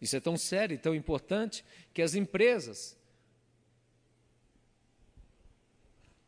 Isso 0.00 0.16
é 0.16 0.20
tão 0.20 0.36
sério 0.36 0.74
e 0.74 0.78
tão 0.78 0.94
importante 0.94 1.64
que 1.92 2.00
as 2.00 2.14
empresas 2.14 2.96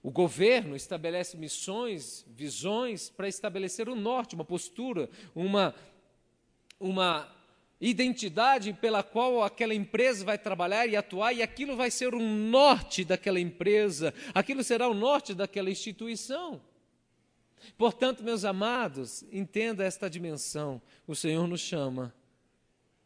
O 0.03 0.11
governo 0.11 0.75
estabelece 0.75 1.37
missões, 1.37 2.27
visões 2.29 3.09
para 3.09 3.29
estabelecer 3.29 3.89
o 3.89 3.95
norte, 3.95 4.35
uma 4.35 4.45
postura, 4.45 5.09
uma, 5.35 5.75
uma 6.81 7.33
identidade 7.81 8.73
pela 8.73 9.03
qual 9.03 9.45
aquela 9.45 9.75
empresa 9.75 10.25
vai 10.25 10.37
trabalhar 10.37 10.87
e 10.89 10.97
atuar, 10.97 11.33
e 11.33 11.43
aquilo 11.43 11.77
vai 11.77 11.91
ser 11.91 12.15
o 12.15 12.19
norte 12.19 13.05
daquela 13.05 13.39
empresa, 13.39 14.13
aquilo 14.35 14.65
será 14.65 14.89
o 14.89 14.95
norte 14.95 15.35
daquela 15.35 15.71
instituição. 15.71 16.61
Portanto, 17.79 18.25
meus 18.25 18.45
amados, 18.45 19.25
entenda 19.31 19.85
esta 19.85 20.11
dimensão. 20.11 20.83
O 21.07 21.15
Senhor 21.15 21.47
nos 21.47 21.61
chama 21.61 22.13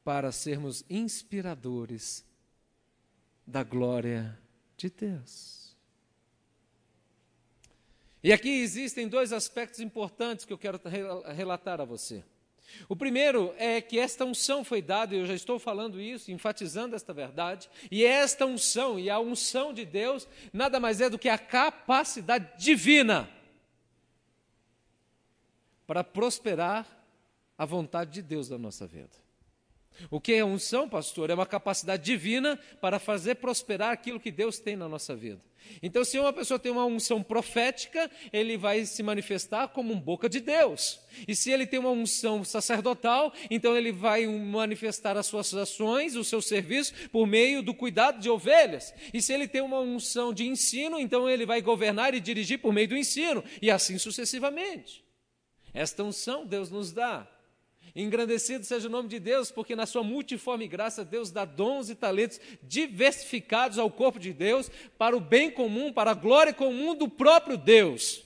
para 0.03 0.33
sermos 0.33 0.85
inspiradores 0.89 2.25
da 3.47 3.63
glória 3.63 4.39
de 4.77 4.89
Deus. 4.89 5.66
E 8.27 8.33
aqui 8.33 8.49
existem 8.49 9.07
dois 9.07 9.33
aspectos 9.33 9.79
importantes 9.79 10.45
que 10.45 10.53
eu 10.53 10.59
quero 10.59 10.81
relatar 11.37 11.81
a 11.81 11.85
você. 11.85 12.25
O 12.89 12.97
primeiro 12.97 13.55
é 13.57 13.81
que 13.81 14.01
esta 14.01 14.25
unção 14.25 14.65
foi 14.65 14.83
dada, 14.83 15.15
e 15.15 15.21
eu 15.21 15.27
já 15.27 15.35
estou 15.35 15.61
falando 15.61 16.01
isso, 16.01 16.33
enfatizando 16.33 16.97
esta 16.97 17.13
verdade, 17.13 17.71
e 17.89 18.05
esta 18.05 18.45
unção, 18.45 18.99
e 18.99 19.09
a 19.09 19.21
unção 19.21 19.73
de 19.73 19.85
Deus, 19.85 20.27
nada 20.53 20.81
mais 20.81 21.01
é 21.01 21.09
do 21.09 21.21
que 21.21 21.29
a 21.29 21.39
capacidade 21.39 22.59
divina 22.59 23.31
para 25.87 26.03
prosperar 26.03 26.85
a 27.57 27.65
vontade 27.65 28.11
de 28.11 28.23
Deus 28.23 28.51
na 28.51 28.59
nossa 28.59 28.89
vida. 28.89 29.26
O 30.11 30.21
que 30.21 30.35
é 30.35 30.45
unção, 30.45 30.89
pastor? 30.89 31.31
É 31.31 31.35
uma 31.35 31.47
capacidade 31.47 32.03
divina 32.03 32.59
para 32.81 32.99
fazer 32.99 33.37
prosperar 33.37 33.93
aquilo 33.93 34.21
que 34.21 34.31
Deus 34.31 34.59
tem 34.59 34.77
na 34.77 34.89
nossa 34.89 35.15
vida. 35.15 35.41
Então, 35.83 36.05
se 36.05 36.19
uma 36.19 36.33
pessoa 36.33 36.59
tem 36.59 36.71
uma 36.71 36.85
unção 36.85 37.23
profética, 37.23 38.11
ele 38.33 38.57
vai 38.57 38.85
se 38.85 39.03
manifestar 39.03 39.69
como 39.69 39.93
um 39.93 40.01
boca 40.01 40.29
de 40.29 40.41
Deus. 40.41 41.01
E 41.27 41.35
se 41.35 41.51
ele 41.51 41.67
tem 41.67 41.79
uma 41.79 41.91
unção 41.91 42.45
sacerdotal, 42.45 43.33
então 43.51 43.77
ele 43.77 43.93
vai 43.93 44.27
manifestar 44.27 45.17
as 45.17 45.27
suas 45.27 45.53
ações, 45.55 46.15
o 46.15 46.25
seu 46.25 46.41
serviço, 46.41 46.93
por 47.11 47.27
meio 47.27 47.63
do 47.63 47.75
cuidado 47.75 48.21
de 48.21 48.31
ovelhas. 48.31 48.95
E 49.13 49.21
se 49.21 49.33
ele 49.33 49.49
tem 49.49 49.61
uma 49.61 49.81
unção 49.81 50.33
de 50.33 50.47
ensino, 50.47 50.99
então 50.99 51.29
ele 51.29 51.47
vai 51.47 51.61
governar 51.61 52.15
e 52.15 52.21
dirigir 52.21 52.59
por 52.61 52.73
meio 52.73 52.89
do 52.89 52.97
ensino, 52.97 53.43
e 53.61 53.71
assim 53.71 53.99
sucessivamente. 53.99 55.05
Esta 55.75 56.03
unção 56.03 56.47
Deus 56.47 56.71
nos 56.71 56.93
dá. 56.93 57.29
Engrandecido 57.97 58.63
seja 58.63 58.89
o 58.89 58.91
nome 58.91 59.09
de 59.09 59.19
Deus, 59.19 59.51
porque 59.51 59.75
na 59.75 59.87
sua 59.87 60.05
multiforme 60.05 60.69
graça 60.69 61.03
Deus 61.03 61.31
dá 61.31 61.47
dons 61.47 61.89
e 61.89 61.95
talentos 61.95 62.39
diversificados 62.63 63.79
ao 63.79 63.91
corpo 63.91 64.19
de 64.19 64.35
Deus 64.35 64.71
para 64.99 65.17
o 65.17 65.21
bem 65.21 65.51
comum, 65.51 65.91
para 65.91 66.11
a 66.11 66.15
glória 66.15 66.53
comum 66.53 66.95
do 66.95 67.09
próprio 67.09 67.57
Deus. 67.57 68.26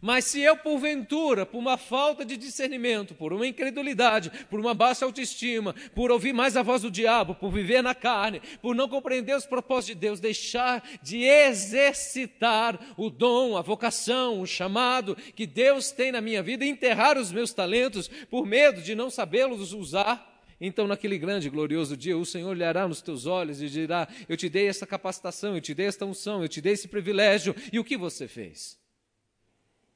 Mas 0.00 0.24
se 0.24 0.40
eu, 0.40 0.56
porventura, 0.56 1.44
por 1.44 1.58
uma 1.58 1.76
falta 1.76 2.24
de 2.24 2.36
discernimento, 2.36 3.14
por 3.14 3.32
uma 3.32 3.46
incredulidade, 3.46 4.30
por 4.48 4.58
uma 4.58 4.72
baixa 4.72 5.04
autoestima, 5.04 5.74
por 5.94 6.10
ouvir 6.10 6.32
mais 6.32 6.56
a 6.56 6.62
voz 6.62 6.82
do 6.82 6.90
diabo, 6.90 7.34
por 7.34 7.50
viver 7.52 7.82
na 7.82 7.94
carne, 7.94 8.40
por 8.62 8.74
não 8.74 8.88
compreender 8.88 9.36
os 9.36 9.46
propósitos 9.46 9.94
de 9.94 10.00
Deus, 10.00 10.20
deixar 10.20 10.82
de 11.02 11.24
exercitar 11.24 12.78
o 12.96 13.10
dom, 13.10 13.56
a 13.56 13.62
vocação, 13.62 14.40
o 14.40 14.46
chamado 14.46 15.16
que 15.34 15.46
Deus 15.46 15.90
tem 15.90 16.10
na 16.12 16.20
minha 16.20 16.42
vida, 16.42 16.64
enterrar 16.64 17.18
os 17.18 17.30
meus 17.30 17.52
talentos 17.52 18.08
por 18.30 18.46
medo 18.46 18.80
de 18.80 18.94
não 18.94 19.10
sabê-los 19.10 19.72
usar, 19.72 20.28
então, 20.60 20.86
naquele 20.86 21.16
grande 21.16 21.46
e 21.46 21.50
glorioso 21.50 21.96
dia, 21.96 22.18
o 22.18 22.26
Senhor 22.26 22.50
olhará 22.50 22.86
nos 22.86 23.00
teus 23.00 23.24
olhos 23.24 23.62
e 23.62 23.68
dirá: 23.68 24.06
Eu 24.28 24.36
te 24.36 24.46
dei 24.46 24.68
essa 24.68 24.86
capacitação, 24.86 25.54
eu 25.54 25.60
te 25.60 25.72
dei 25.72 25.86
esta 25.86 26.04
unção, 26.04 26.42
eu 26.42 26.48
te 26.48 26.60
dei 26.60 26.74
esse 26.74 26.86
privilégio, 26.86 27.56
e 27.72 27.78
o 27.78 27.84
que 27.84 27.96
você 27.96 28.28
fez? 28.28 28.79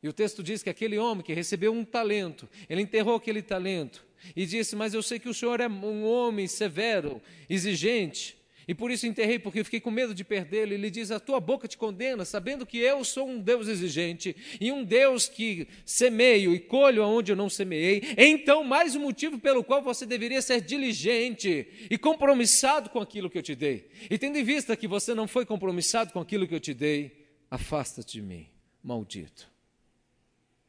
E 0.05 0.09
o 0.09 0.13
texto 0.13 0.43
diz 0.43 0.63
que 0.63 0.69
aquele 0.69 0.99
homem 0.99 1.25
que 1.25 1.33
recebeu 1.33 1.73
um 1.73 1.83
talento, 1.83 2.47
ele 2.69 2.83
enterrou 2.83 3.15
aquele 3.15 3.41
talento 3.41 4.05
e 4.37 4.45
disse: 4.45 4.77
Mas 4.77 4.93
eu 4.93 5.03
sei 5.03 5.19
que 5.19 5.31
o 5.31 5.33
senhor 5.33 5.63
é 5.63 5.67
um 5.67 6.05
homem 6.05 6.47
severo, 6.47 7.23
exigente, 7.49 8.37
e 8.69 8.75
por 8.75 8.91
isso 8.91 9.07
enterrei, 9.07 9.39
porque 9.39 9.65
fiquei 9.65 9.81
com 9.81 9.91
medo 9.91 10.13
de 10.13 10.23
perdê-lo. 10.23 10.75
Ele 10.75 10.91
diz: 10.91 11.11
A 11.11 11.19
tua 11.19 11.41
boca 11.41 11.67
te 11.67 11.79
condena, 11.79 12.23
sabendo 12.27 12.67
que 12.67 12.77
eu 12.77 13.03
sou 13.03 13.27
um 13.27 13.41
Deus 13.41 13.67
exigente 13.67 14.37
e 14.61 14.71
um 14.71 14.85
Deus 14.85 15.27
que 15.27 15.67
semeio 15.87 16.55
e 16.55 16.61
colho 16.61 17.03
aonde 17.03 17.33
eu 17.33 17.37
não 17.37 17.49
semeei. 17.49 18.03
Então, 18.19 18.63
mais 18.63 18.95
um 18.95 19.01
motivo 19.01 19.39
pelo 19.39 19.65
qual 19.65 19.81
você 19.81 20.05
deveria 20.05 20.43
ser 20.43 20.61
diligente 20.61 21.67
e 21.89 21.97
compromissado 21.97 22.91
com 22.91 23.01
aquilo 23.01 23.31
que 23.31 23.39
eu 23.39 23.43
te 23.43 23.55
dei. 23.55 23.89
E 24.11 24.19
tendo 24.19 24.37
em 24.37 24.45
vista 24.45 24.77
que 24.77 24.87
você 24.87 25.15
não 25.15 25.27
foi 25.27 25.47
compromissado 25.47 26.13
com 26.13 26.21
aquilo 26.21 26.47
que 26.47 26.55
eu 26.55 26.61
te 26.61 26.75
dei, 26.75 27.25
afasta-te 27.51 28.21
de 28.21 28.23
mim, 28.23 28.47
maldito. 28.83 29.54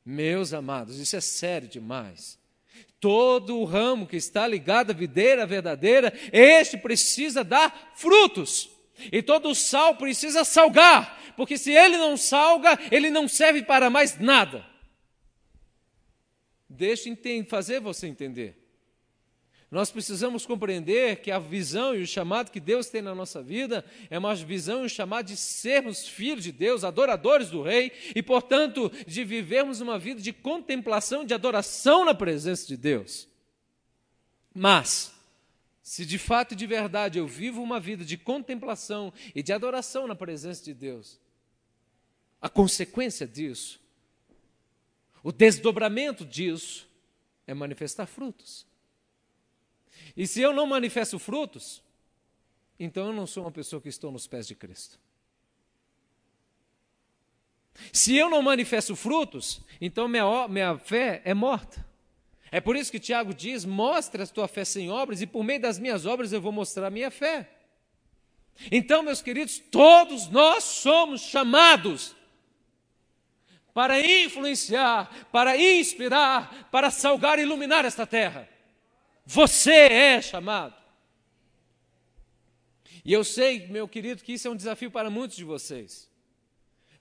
Meus 0.05 0.53
amados, 0.53 0.99
isso 0.99 1.15
é 1.15 1.21
sério 1.21 1.67
demais. 1.67 2.37
Todo 2.99 3.57
o 3.57 3.65
ramo 3.65 4.05
que 4.05 4.15
está 4.15 4.47
ligado 4.47 4.91
à 4.91 4.93
videira 4.93 5.45
verdadeira, 5.45 6.13
este 6.31 6.77
precisa 6.77 7.43
dar 7.43 7.93
frutos. 7.95 8.69
E 9.11 9.21
todo 9.21 9.49
o 9.49 9.55
sal 9.55 9.95
precisa 9.95 10.43
salgar, 10.43 11.33
porque 11.35 11.57
se 11.57 11.71
ele 11.71 11.97
não 11.97 12.15
salga, 12.15 12.79
ele 12.91 13.09
não 13.09 13.27
serve 13.27 13.63
para 13.63 13.89
mais 13.89 14.19
nada. 14.19 14.65
Deixe 16.69 17.13
fazer 17.43 17.79
você 17.79 18.07
entender. 18.07 18.64
Nós 19.75 19.91
precisamos 19.91 20.45
compreender 20.45 21.17
que 21.17 21.29
a 21.29 21.37
visão 21.37 21.93
e 21.93 22.01
o 22.01 22.07
chamado 22.07 22.49
que 22.49 22.61
Deus 22.61 22.87
tem 22.87 23.01
na 23.01 23.13
nossa 23.13 23.43
vida 23.43 23.83
é 24.09 24.17
uma 24.17 24.33
visão 24.33 24.83
e 24.83 24.85
um 24.85 24.87
chamado 24.87 25.25
de 25.25 25.35
sermos 25.35 26.07
filhos 26.07 26.45
de 26.45 26.53
Deus, 26.53 26.85
adoradores 26.85 27.49
do 27.49 27.61
Rei, 27.61 27.91
e, 28.15 28.23
portanto, 28.23 28.89
de 29.05 29.25
vivermos 29.25 29.81
uma 29.81 29.99
vida 29.99 30.21
de 30.21 30.31
contemplação, 30.31 31.25
de 31.25 31.33
adoração 31.33 32.05
na 32.05 32.13
presença 32.13 32.65
de 32.65 32.77
Deus. 32.77 33.27
Mas, 34.53 35.13
se 35.83 36.05
de 36.05 36.17
fato 36.17 36.53
e 36.53 36.55
de 36.55 36.65
verdade 36.65 37.19
eu 37.19 37.27
vivo 37.27 37.61
uma 37.61 37.77
vida 37.77 38.05
de 38.05 38.15
contemplação 38.15 39.11
e 39.35 39.43
de 39.43 39.51
adoração 39.51 40.07
na 40.07 40.15
presença 40.15 40.63
de 40.63 40.73
Deus, 40.73 41.19
a 42.41 42.47
consequência 42.47 43.27
disso, 43.27 43.77
o 45.21 45.33
desdobramento 45.33 46.23
disso, 46.23 46.87
é 47.45 47.53
manifestar 47.53 48.05
frutos. 48.05 48.65
E 50.15 50.25
se 50.25 50.41
eu 50.41 50.53
não 50.53 50.65
manifesto 50.65 51.19
frutos, 51.19 51.83
então 52.79 53.07
eu 53.07 53.13
não 53.13 53.27
sou 53.27 53.43
uma 53.43 53.51
pessoa 53.51 53.81
que 53.81 53.89
estou 53.89 54.11
nos 54.11 54.27
pés 54.27 54.47
de 54.47 54.55
Cristo. 54.55 54.99
Se 57.91 58.15
eu 58.15 58.29
não 58.29 58.41
manifesto 58.41 58.95
frutos, 58.95 59.61
então 59.81 60.07
minha, 60.07 60.47
minha 60.47 60.77
fé 60.77 61.21
é 61.25 61.33
morta. 61.33 61.85
É 62.51 62.61
por 62.61 62.75
isso 62.75 62.91
que 62.91 62.99
Tiago 62.99 63.33
diz: 63.33 63.65
mostra 63.65 64.23
a 64.23 64.27
tua 64.27 64.47
fé 64.47 64.63
sem 64.63 64.89
obras, 64.89 65.21
e 65.21 65.27
por 65.27 65.43
meio 65.43 65.59
das 65.59 65.77
minhas 65.77 66.05
obras 66.05 66.31
eu 66.31 66.39
vou 66.39 66.51
mostrar 66.51 66.87
a 66.87 66.91
minha 66.91 67.11
fé. 67.11 67.49
Então, 68.71 69.03
meus 69.03 69.21
queridos, 69.21 69.59
todos 69.59 70.29
nós 70.29 70.63
somos 70.63 71.21
chamados 71.21 72.15
para 73.73 73.99
influenciar, 73.99 75.27
para 75.33 75.57
inspirar, 75.57 76.69
para 76.71 76.89
salgar 76.89 77.37
e 77.37 77.41
iluminar 77.41 77.83
esta 77.83 78.07
terra. 78.07 78.47
Você 79.25 79.71
é 79.71 80.21
chamado. 80.21 80.75
E 83.03 83.13
eu 83.13 83.23
sei, 83.23 83.67
meu 83.67 83.87
querido, 83.87 84.23
que 84.23 84.33
isso 84.33 84.47
é 84.47 84.51
um 84.51 84.55
desafio 84.55 84.89
para 84.89 85.09
muitos 85.09 85.37
de 85.37 85.43
vocês. 85.43 86.09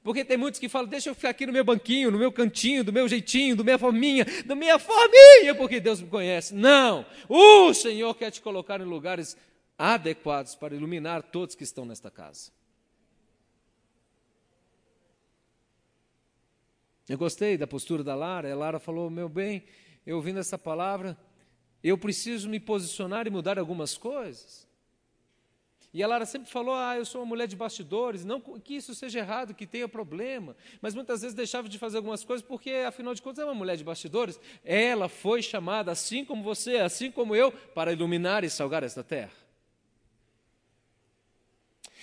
Porque 0.02 0.22
tem 0.22 0.36
muitos 0.36 0.60
que 0.60 0.68
falam, 0.68 0.86
deixa 0.86 1.08
eu 1.08 1.14
ficar 1.14 1.30
aqui 1.30 1.46
no 1.46 1.52
meu 1.52 1.64
banquinho, 1.64 2.10
no 2.10 2.18
meu 2.18 2.30
cantinho, 2.30 2.84
do 2.84 2.92
meu 2.92 3.08
jeitinho, 3.08 3.56
do 3.56 3.64
minha 3.64 3.78
forminha, 3.78 4.26
da 4.44 4.54
minha 4.54 4.78
forminha, 4.78 5.54
porque 5.56 5.80
Deus 5.80 6.02
me 6.02 6.08
conhece. 6.08 6.54
Não! 6.54 7.06
O 7.26 7.72
Senhor 7.72 8.14
quer 8.14 8.30
te 8.30 8.42
colocar 8.42 8.80
em 8.82 8.84
lugares 8.84 9.34
adequados 9.78 10.54
para 10.54 10.74
iluminar 10.74 11.22
todos 11.22 11.54
que 11.54 11.64
estão 11.64 11.86
nesta 11.86 12.10
casa. 12.10 12.52
Eu 17.08 17.16
gostei 17.16 17.56
da 17.56 17.66
postura 17.66 18.04
da 18.04 18.14
Lara. 18.14 18.52
A 18.52 18.56
Lara 18.56 18.78
falou: 18.78 19.08
Meu 19.08 19.28
bem, 19.28 19.64
eu 20.06 20.16
ouvindo 20.16 20.38
essa 20.38 20.58
palavra, 20.58 21.16
eu 21.84 21.98
preciso 21.98 22.48
me 22.48 22.58
posicionar 22.58 23.26
e 23.26 23.30
mudar 23.30 23.58
algumas 23.58 23.98
coisas. 23.98 24.66
E 25.92 26.02
a 26.02 26.08
Lara 26.08 26.26
sempre 26.26 26.50
falou: 26.50 26.74
Ah, 26.74 26.96
eu 26.96 27.04
sou 27.04 27.20
uma 27.20 27.26
mulher 27.26 27.46
de 27.46 27.54
bastidores. 27.54 28.24
Não 28.24 28.40
que 28.40 28.74
isso 28.74 28.94
seja 28.96 29.20
errado, 29.20 29.54
que 29.54 29.64
tenha 29.64 29.86
problema. 29.86 30.56
Mas 30.82 30.92
muitas 30.92 31.20
vezes 31.20 31.36
deixava 31.36 31.68
de 31.68 31.78
fazer 31.78 31.98
algumas 31.98 32.24
coisas 32.24 32.44
porque, 32.44 32.70
afinal 32.70 33.14
de 33.14 33.22
contas, 33.22 33.38
é 33.38 33.44
uma 33.44 33.54
mulher 33.54 33.76
de 33.76 33.84
bastidores. 33.84 34.40
Ela 34.64 35.08
foi 35.08 35.40
chamada, 35.40 35.92
assim 35.92 36.24
como 36.24 36.42
você, 36.42 36.78
assim 36.78 37.12
como 37.12 37.36
eu, 37.36 37.52
para 37.52 37.92
iluminar 37.92 38.42
e 38.42 38.50
salgar 38.50 38.82
esta 38.82 39.04
terra. 39.04 39.43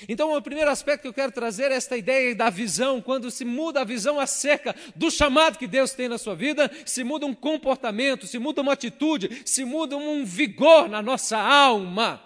Então, 0.07 0.35
o 0.35 0.41
primeiro 0.41 0.71
aspecto 0.71 1.03
que 1.03 1.07
eu 1.07 1.13
quero 1.13 1.31
trazer 1.31 1.71
é 1.71 1.75
esta 1.75 1.97
ideia 1.97 2.35
da 2.35 2.49
visão. 2.49 3.01
Quando 3.01 3.29
se 3.29 3.45
muda 3.45 3.81
a 3.81 3.85
visão 3.85 4.19
acerca 4.19 4.75
do 4.95 5.11
chamado 5.11 5.57
que 5.57 5.67
Deus 5.67 5.93
tem 5.93 6.07
na 6.07 6.17
sua 6.17 6.35
vida, 6.35 6.71
se 6.85 7.03
muda 7.03 7.25
um 7.25 7.33
comportamento, 7.33 8.25
se 8.25 8.39
muda 8.39 8.61
uma 8.61 8.73
atitude, 8.73 9.43
se 9.45 9.63
muda 9.63 9.95
um 9.97 10.25
vigor 10.25 10.89
na 10.89 11.01
nossa 11.01 11.37
alma. 11.37 12.21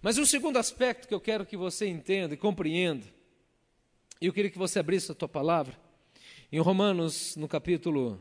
Mas 0.00 0.18
um 0.18 0.24
segundo 0.24 0.56
aspecto 0.58 1.08
que 1.08 1.14
eu 1.14 1.20
quero 1.20 1.44
que 1.44 1.56
você 1.56 1.86
entenda 1.86 2.34
e 2.34 2.38
compreenda, 2.38 3.06
e 4.20 4.26
eu 4.26 4.32
queria 4.32 4.50
que 4.50 4.58
você 4.58 4.78
abrisse 4.78 5.10
a 5.10 5.14
tua 5.14 5.28
palavra, 5.28 5.78
em 6.50 6.60
Romanos, 6.60 7.36
no 7.36 7.48
capítulo 7.48 8.20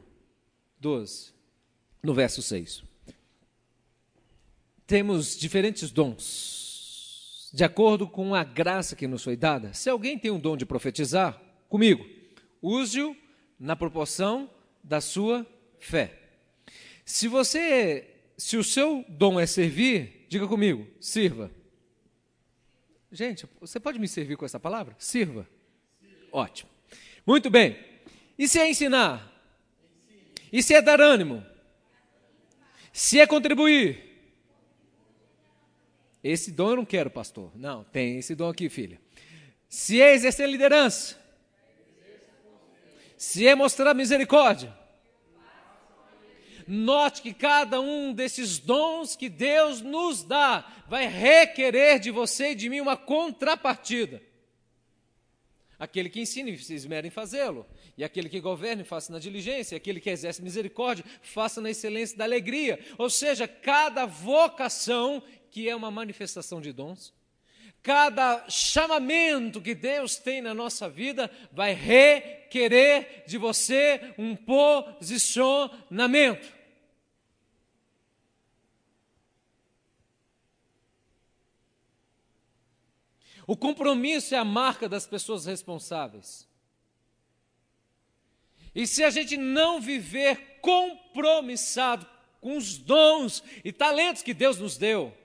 12, 0.80 1.32
no 2.04 2.14
verso 2.14 2.42
6. 2.42 2.84
Temos 4.88 5.38
diferentes 5.38 5.92
dons 5.92 6.65
de 7.56 7.64
acordo 7.64 8.06
com 8.06 8.36
a 8.36 8.44
graça 8.44 8.98
que 8.98 9.08
nos 9.08 9.24
foi 9.24 9.38
dada. 9.38 9.74
Se 9.74 9.90
alguém 9.90 10.20
tem 10.20 10.30
um 10.30 10.38
dom 10.38 10.58
de 10.58 10.66
profetizar, 10.66 11.42
comigo, 11.70 12.06
use-o 12.62 13.16
na 13.58 13.78
proporção 13.78 14.50
da 14.84 15.00
sua 15.00 15.48
fé. 15.80 16.20
Se 17.06 17.30
você, 17.30 18.14
se 18.38 18.58
o 18.58 18.64
seu 18.64 19.06
dom 19.08 19.40
é 19.40 19.46
servir, 19.46 20.26
diga 20.28 20.46
comigo, 20.50 20.86
sirva. 21.00 21.50
Gente, 23.10 23.48
você 23.62 23.80
pode 23.80 24.00
me 24.00 24.08
servir 24.10 24.36
com 24.36 24.44
essa 24.44 24.60
palavra? 24.60 24.94
Sirva. 25.00 25.48
Ótimo. 26.34 26.70
Muito 27.26 27.50
bem. 27.50 27.80
E 28.38 28.50
se 28.50 28.60
é 28.60 28.70
ensinar? 28.70 29.32
E 30.52 30.62
se 30.62 30.74
é 30.74 30.82
dar 30.82 31.00
ânimo? 31.00 31.42
Se 32.92 33.18
é 33.18 33.26
contribuir? 33.26 34.05
Esse 36.28 36.52
dom 36.52 36.72
eu 36.72 36.76
não 36.78 36.86
quero, 36.86 37.12
pastor. 37.12 37.52
Não, 37.54 37.84
tem 37.84 38.18
esse 38.18 38.34
dom 38.34 38.50
aqui, 38.50 38.68
filha. 38.68 39.00
Se 39.70 40.02
é 40.02 40.16
exercer 40.16 40.50
liderança, 40.50 41.16
se 43.16 43.48
é 43.48 43.54
mostrar 43.54 43.94
misericórdia, 43.94 44.76
Note 46.68 47.22
que 47.22 47.32
cada 47.32 47.80
um 47.80 48.12
desses 48.12 48.58
dons 48.58 49.16
que 49.16 49.30
Deus 49.30 49.82
nos 49.82 50.24
dá 50.24 50.68
vai 50.88 51.06
requerer 51.06 52.00
de 52.00 52.10
você 52.10 52.54
e 52.54 52.56
de 52.56 52.70
mim 52.70 52.80
uma 52.80 52.98
contrapartida. 52.98 54.20
Aquele 55.78 56.10
que 56.10 56.22
ensine, 56.22 56.58
se 56.58 56.74
esmere 56.74 57.08
em 57.08 57.12
fazê-lo. 57.12 57.66
E 57.98 58.04
aquele 58.04 58.30
que 58.30 58.40
governe, 58.40 58.84
faça 58.84 59.12
na 59.12 59.20
diligência. 59.20 59.76
E 59.76 59.78
aquele 59.78 60.00
que 60.00 60.10
exerce 60.10 60.42
misericórdia, 60.42 61.04
faça 61.22 61.62
na 61.62 61.70
excelência 61.70 62.18
da 62.18 62.24
alegria. 62.24 62.80
Ou 62.98 63.10
seja, 63.10 63.48
cada 63.48 64.06
vocação, 64.06 65.22
que 65.56 65.70
é 65.70 65.74
uma 65.74 65.90
manifestação 65.90 66.60
de 66.60 66.74
dons, 66.74 67.14
cada 67.82 68.50
chamamento 68.50 69.62
que 69.62 69.74
Deus 69.74 70.18
tem 70.18 70.42
na 70.42 70.54
nossa 70.54 70.90
vida, 70.90 71.32
vai 71.50 71.72
requerer 71.72 73.24
de 73.26 73.38
você 73.38 74.14
um 74.18 74.36
posicionamento. 74.36 76.54
O 83.48 83.56
compromisso 83.56 84.36
é 84.36 84.38
a 84.38 84.44
marca 84.44 84.90
das 84.90 85.08
pessoas 85.08 85.46
responsáveis. 85.46 86.46
E 88.76 88.86
se 88.86 89.06
a 89.06 89.10
gente 89.10 89.38
não 89.38 89.80
viver 89.80 90.60
compromissado 90.60 92.06
com 92.42 92.58
os 92.58 92.78
dons 92.78 93.42
e 93.64 93.72
talentos 93.72 94.22
que 94.22 94.34
Deus 94.34 94.60
nos 94.60 94.78
deu, 94.78 95.18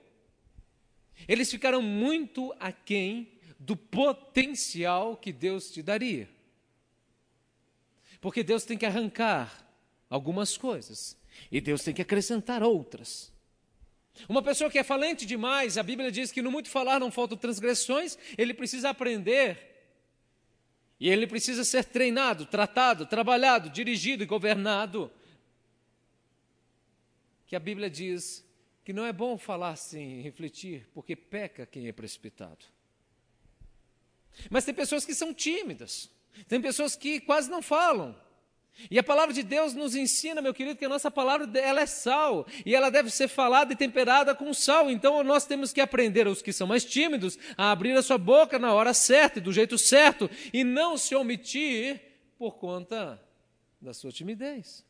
eles 1.27 1.49
ficarão 1.49 1.81
muito 1.81 2.53
aquém 2.59 3.31
do 3.59 3.75
potencial 3.75 5.15
que 5.15 5.31
Deus 5.31 5.71
te 5.71 5.81
daria. 5.81 6.29
Porque 8.19 8.43
Deus 8.43 8.63
tem 8.63 8.77
que 8.77 8.85
arrancar 8.85 9.67
algumas 10.09 10.57
coisas 10.57 11.17
e 11.51 11.61
Deus 11.61 11.83
tem 11.83 11.93
que 11.93 12.01
acrescentar 12.01 12.61
outras. 12.63 13.31
Uma 14.27 14.41
pessoa 14.41 14.69
que 14.69 14.77
é 14.77 14.83
falante 14.83 15.25
demais, 15.25 15.77
a 15.77 15.83
Bíblia 15.83 16.11
diz 16.11 16.31
que 16.31 16.41
no 16.41 16.51
muito 16.51 16.69
falar 16.69 16.99
não 16.99 17.11
faltam 17.11 17.37
transgressões, 17.37 18.17
ele 18.37 18.53
precisa 18.53 18.89
aprender. 18.89 19.71
E 20.99 21.09
ele 21.09 21.25
precisa 21.25 21.63
ser 21.63 21.85
treinado, 21.85 22.45
tratado, 22.45 23.05
trabalhado, 23.05 23.69
dirigido 23.69 24.21
e 24.21 24.27
governado. 24.27 25.11
Que 27.47 27.55
a 27.55 27.59
Bíblia 27.59 27.89
diz 27.89 28.45
que 28.83 28.93
não 28.93 29.05
é 29.05 29.13
bom 29.13 29.37
falar 29.37 29.75
sem 29.75 30.21
refletir, 30.21 30.87
porque 30.93 31.15
peca 31.15 31.65
quem 31.65 31.87
é 31.87 31.91
precipitado. 31.91 32.65
Mas 34.49 34.65
tem 34.65 34.73
pessoas 34.73 35.05
que 35.05 35.13
são 35.13 35.33
tímidas, 35.33 36.09
tem 36.47 36.61
pessoas 36.61 36.95
que 36.95 37.19
quase 37.19 37.49
não 37.49 37.61
falam. 37.61 38.15
E 38.89 38.97
a 38.97 39.03
palavra 39.03 39.33
de 39.33 39.43
Deus 39.43 39.73
nos 39.73 39.95
ensina, 39.95 40.41
meu 40.41 40.53
querido, 40.53 40.77
que 40.79 40.85
a 40.85 40.89
nossa 40.89 41.11
palavra 41.11 41.47
ela 41.59 41.81
é 41.81 41.85
sal 41.85 42.47
e 42.65 42.73
ela 42.73 42.89
deve 42.89 43.09
ser 43.09 43.27
falada 43.27 43.73
e 43.73 43.75
temperada 43.75 44.33
com 44.33 44.53
sal. 44.53 44.89
Então 44.89 45.23
nós 45.23 45.45
temos 45.45 45.73
que 45.73 45.81
aprender, 45.81 46.27
os 46.27 46.41
que 46.41 46.53
são 46.53 46.65
mais 46.65 46.83
tímidos, 46.85 47.37
a 47.57 47.71
abrir 47.71 47.91
a 47.91 48.01
sua 48.01 48.17
boca 48.17 48.57
na 48.57 48.73
hora 48.73 48.93
certa 48.93 49.39
e 49.39 49.41
do 49.41 49.51
jeito 49.51 49.77
certo 49.77 50.29
e 50.53 50.63
não 50.63 50.97
se 50.97 51.13
omitir 51.13 52.01
por 52.37 52.53
conta 52.53 53.21
da 53.79 53.93
sua 53.93 54.11
timidez. 54.11 54.85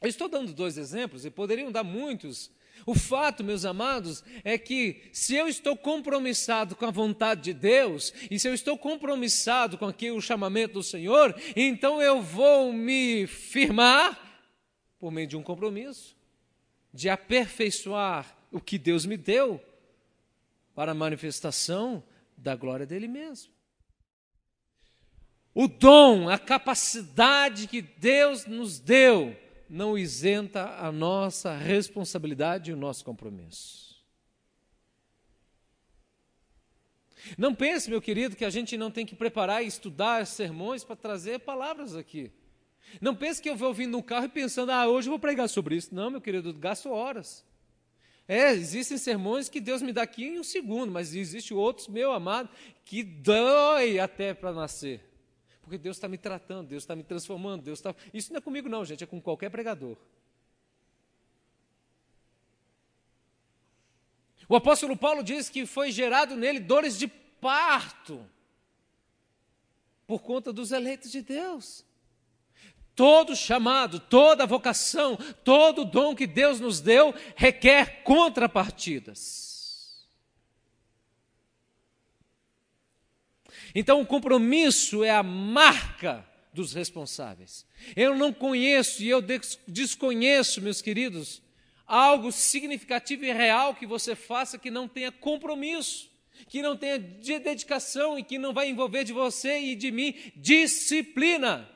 Eu 0.00 0.08
estou 0.08 0.28
dando 0.28 0.52
dois 0.52 0.78
exemplos 0.78 1.24
e 1.24 1.30
poderiam 1.30 1.70
dar 1.70 1.84
muitos 1.84 2.50
o 2.84 2.94
fato, 2.94 3.44
meus 3.44 3.64
amados, 3.64 4.24
é 4.42 4.58
que 4.58 5.02
se 5.12 5.34
eu 5.34 5.46
estou 5.46 5.76
compromissado 5.76 6.74
com 6.74 6.84
a 6.84 6.90
vontade 6.90 7.42
de 7.42 7.52
Deus, 7.52 8.12
e 8.30 8.38
se 8.38 8.48
eu 8.48 8.54
estou 8.54 8.76
compromissado 8.76 9.78
com 9.78 9.86
aqui 9.86 10.10
o 10.10 10.20
chamamento 10.20 10.74
do 10.74 10.82
Senhor, 10.82 11.34
então 11.54 12.02
eu 12.02 12.20
vou 12.20 12.72
me 12.72 13.26
firmar 13.26 14.18
por 14.98 15.10
meio 15.10 15.26
de 15.26 15.36
um 15.36 15.42
compromisso, 15.42 16.16
de 16.92 17.08
aperfeiçoar 17.08 18.36
o 18.50 18.60
que 18.60 18.78
Deus 18.78 19.06
me 19.06 19.16
deu 19.16 19.60
para 20.74 20.92
a 20.92 20.94
manifestação 20.94 22.02
da 22.36 22.54
glória 22.54 22.86
dele 22.86 23.08
mesmo. 23.08 23.52
O 25.54 25.68
dom, 25.68 26.28
a 26.28 26.38
capacidade 26.38 27.68
que 27.68 27.82
Deus 27.82 28.46
nos 28.46 28.78
deu 28.78 29.36
não 29.72 29.96
isenta 29.96 30.76
a 30.76 30.92
nossa 30.92 31.56
responsabilidade 31.56 32.70
e 32.70 32.74
o 32.74 32.76
nosso 32.76 33.02
compromisso. 33.02 34.04
Não 37.38 37.54
pense, 37.54 37.88
meu 37.88 38.02
querido, 38.02 38.36
que 38.36 38.44
a 38.44 38.50
gente 38.50 38.76
não 38.76 38.90
tem 38.90 39.06
que 39.06 39.14
preparar 39.14 39.64
e 39.64 39.66
estudar 39.66 40.26
sermões 40.26 40.84
para 40.84 40.94
trazer 40.94 41.38
palavras 41.38 41.96
aqui. 41.96 42.30
Não 43.00 43.14
pense 43.14 43.40
que 43.40 43.48
eu 43.48 43.56
vou 43.56 43.68
ouvindo 43.68 43.92
no 43.92 44.02
carro 44.02 44.26
e 44.26 44.28
pensando, 44.28 44.72
ah, 44.72 44.86
hoje 44.86 45.08
eu 45.08 45.12
vou 45.12 45.18
pregar 45.18 45.48
sobre 45.48 45.74
isso. 45.76 45.94
Não, 45.94 46.10
meu 46.10 46.20
querido, 46.20 46.52
gasto 46.52 46.90
horas. 46.90 47.42
É, 48.28 48.52
existem 48.52 48.98
sermões 48.98 49.48
que 49.48 49.58
Deus 49.58 49.80
me 49.80 49.92
dá 49.92 50.02
aqui 50.02 50.24
em 50.24 50.38
um 50.38 50.44
segundo, 50.44 50.92
mas 50.92 51.14
existem 51.14 51.56
outros, 51.56 51.88
meu 51.88 52.12
amado, 52.12 52.50
que 52.84 53.02
dói 53.02 53.98
até 53.98 54.34
para 54.34 54.52
nascer. 54.52 55.11
Porque 55.62 55.78
Deus 55.78 55.96
está 55.96 56.08
me 56.08 56.18
tratando, 56.18 56.68
Deus 56.68 56.82
está 56.82 56.94
me 56.94 57.04
transformando, 57.04 57.62
Deus 57.62 57.78
está. 57.78 57.94
Isso 58.12 58.32
não 58.32 58.38
é 58.38 58.40
comigo, 58.40 58.68
não, 58.68 58.84
gente, 58.84 59.04
é 59.04 59.06
com 59.06 59.20
qualquer 59.20 59.50
pregador. 59.50 59.96
O 64.48 64.56
apóstolo 64.56 64.96
Paulo 64.96 65.22
diz 65.22 65.48
que 65.48 65.64
foi 65.64 65.90
gerado 65.92 66.36
nele 66.36 66.60
dores 66.60 66.98
de 66.98 67.06
parto 67.06 68.28
por 70.06 70.20
conta 70.20 70.52
dos 70.52 70.72
eleitos 70.72 71.10
de 71.10 71.22
Deus. 71.22 71.84
Todo 72.94 73.34
chamado, 73.34 73.98
toda 73.98 74.46
vocação, 74.46 75.16
todo 75.42 75.84
dom 75.84 76.14
que 76.14 76.26
Deus 76.26 76.60
nos 76.60 76.80
deu 76.80 77.14
requer 77.34 78.02
contrapartidas. 78.02 79.51
Então, 83.74 84.00
o 84.00 84.06
compromisso 84.06 85.02
é 85.02 85.10
a 85.10 85.22
marca 85.22 86.26
dos 86.52 86.72
responsáveis. 86.72 87.66
Eu 87.96 88.16
não 88.16 88.32
conheço 88.32 89.02
e 89.02 89.08
eu 89.08 89.22
desconheço, 89.66 90.60
meus 90.60 90.82
queridos, 90.82 91.40
algo 91.86 92.30
significativo 92.30 93.24
e 93.24 93.32
real 93.32 93.74
que 93.74 93.86
você 93.86 94.14
faça 94.14 94.58
que 94.58 94.70
não 94.70 94.86
tenha 94.86 95.10
compromisso, 95.10 96.10
que 96.48 96.62
não 96.62 96.76
tenha 96.76 96.98
dedicação 96.98 98.18
e 98.18 98.22
que 98.22 98.38
não 98.38 98.52
vai 98.52 98.68
envolver 98.68 99.04
de 99.04 99.12
você 99.12 99.58
e 99.58 99.74
de 99.74 99.90
mim 99.90 100.14
disciplina. 100.36 101.68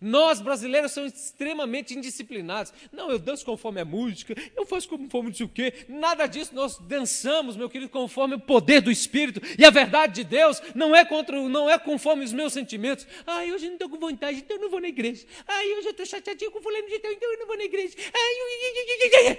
Nós 0.00 0.40
brasileiros 0.40 0.92
somos 0.92 1.12
extremamente 1.12 1.94
indisciplinados. 1.94 2.72
Não, 2.92 3.10
eu 3.10 3.18
danço 3.18 3.44
conforme 3.44 3.80
a 3.80 3.84
música, 3.84 4.34
eu 4.56 4.66
faço 4.66 4.88
conforme 4.88 5.28
não 5.28 5.36
sei 5.36 5.46
o 5.46 5.48
quê. 5.48 5.86
Nada 5.88 6.26
disso, 6.26 6.54
nós 6.54 6.78
dançamos, 6.78 7.56
meu 7.56 7.68
querido, 7.68 7.90
conforme 7.90 8.34
o 8.34 8.40
poder 8.40 8.80
do 8.80 8.90
Espírito. 8.90 9.40
E 9.58 9.64
a 9.64 9.70
verdade 9.70 10.14
de 10.14 10.24
Deus 10.24 10.60
não 10.74 10.94
é, 10.94 11.04
contra, 11.04 11.40
não 11.48 11.68
é 11.68 11.78
conforme 11.78 12.24
os 12.24 12.32
meus 12.32 12.52
sentimentos. 12.52 13.06
Ai, 13.26 13.52
hoje 13.52 13.66
eu 13.66 13.68
não 13.68 13.76
estou 13.76 13.88
com 13.88 13.98
vontade, 13.98 14.38
então 14.38 14.56
eu 14.56 14.62
não 14.62 14.70
vou 14.70 14.80
na 14.80 14.88
igreja. 14.88 15.26
Ai, 15.46 15.72
hoje 15.74 15.86
eu 15.86 15.92
estou 15.92 16.06
chateadinho 16.06 16.50
com 16.50 16.62
fulano 16.62 16.88
de 16.88 16.94
então 16.96 17.32
eu 17.32 17.38
não 17.38 17.46
vou 17.46 17.56
na 17.56 17.64
igreja. 17.64 17.94
Ai, 18.12 19.38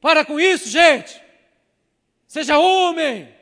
Para 0.00 0.24
com 0.24 0.40
isso, 0.40 0.68
gente. 0.68 1.20
Seja 2.26 2.58
homem. 2.58 3.35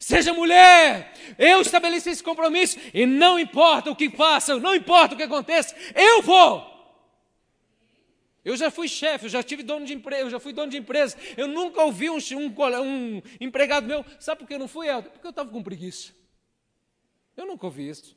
Seja 0.00 0.32
mulher, 0.32 1.12
eu 1.38 1.60
estabeleci 1.60 2.08
esse 2.08 2.22
compromisso 2.22 2.78
e 2.94 3.04
não 3.04 3.38
importa 3.38 3.90
o 3.90 3.94
que 3.94 4.08
façam, 4.08 4.58
não 4.58 4.74
importa 4.74 5.14
o 5.14 5.16
que 5.16 5.24
aconteça, 5.24 5.76
eu 5.94 6.22
vou. 6.22 6.66
Eu 8.42 8.56
já 8.56 8.70
fui 8.70 8.88
chefe, 8.88 9.26
eu 9.26 9.28
já 9.28 9.42
tive 9.42 9.62
dono 9.62 9.84
de 9.84 9.92
empresa, 9.92 10.22
eu 10.22 10.30
já 10.30 10.40
fui 10.40 10.54
dono 10.54 10.70
de 10.70 10.78
empresa. 10.78 11.18
Eu 11.36 11.46
nunca 11.46 11.82
ouvi 11.82 12.08
um, 12.08 12.16
um, 12.16 12.82
um 12.82 13.22
empregado 13.38 13.86
meu, 13.86 14.02
sabe 14.18 14.38
por 14.38 14.48
que 14.48 14.54
eu 14.54 14.58
não 14.58 14.66
fui? 14.66 14.86
Porque 15.02 15.26
eu 15.26 15.30
estava 15.30 15.50
com 15.50 15.62
preguiça. 15.62 16.14
Eu 17.36 17.44
nunca 17.44 17.66
ouvi 17.66 17.90
isso. 17.90 18.16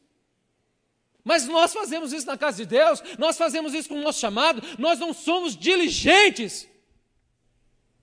Mas 1.21 1.45
nós 1.45 1.73
fazemos 1.73 2.13
isso 2.13 2.25
na 2.25 2.37
casa 2.37 2.57
de 2.57 2.65
Deus, 2.65 3.03
nós 3.19 3.37
fazemos 3.37 3.73
isso 3.73 3.89
com 3.89 3.95
o 3.95 4.01
nosso 4.01 4.21
chamado, 4.21 4.63
nós 4.79 4.99
não 4.99 5.13
somos 5.13 5.53
diligentes. 5.53 6.65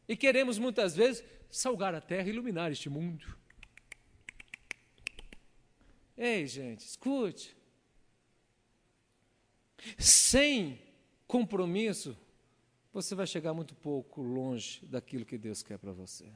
E 0.07 0.15
queremos 0.15 0.59
muitas 0.59 0.95
vezes 0.95 1.25
salgar 1.51 1.95
a 1.95 2.01
terra 2.03 2.29
e 2.29 2.31
iluminar 2.31 2.71
este 2.71 2.91
mundo. 2.91 3.40
Ei, 6.23 6.47
gente, 6.47 6.81
escute. 6.81 7.57
Sem 9.97 10.79
compromisso, 11.27 12.15
você 12.93 13.15
vai 13.15 13.27
chegar 13.27 13.55
muito 13.55 13.75
pouco 13.75 14.21
longe 14.21 14.81
daquilo 14.83 15.25
que 15.25 15.39
Deus 15.39 15.63
quer 15.63 15.79
para 15.79 15.93
você. 15.93 16.27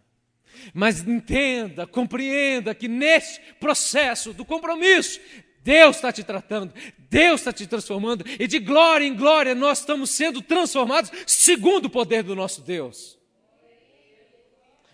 Mas 0.73 1.07
entenda, 1.07 1.87
compreenda 1.87 2.75
que 2.75 2.89
nesse 2.89 3.39
processo 3.61 4.33
do 4.33 4.43
compromisso, 4.43 5.21
Deus 5.61 5.97
está 5.97 6.11
te 6.11 6.25
tratando, 6.25 6.73
Deus 7.11 7.43
está 7.43 7.53
te 7.53 7.67
transformando, 7.67 8.25
e 8.41 8.47
de 8.47 8.59
glória 8.61 9.05
em 9.05 9.15
glória 9.15 9.55
nós 9.55 9.81
estamos 9.81 10.09
sendo 10.09 10.41
transformados 10.41 11.11
segundo 11.27 11.87
o 11.87 11.91
poder 11.91 12.23
do 12.23 12.35
nosso 12.35 12.63
Deus. 12.63 13.19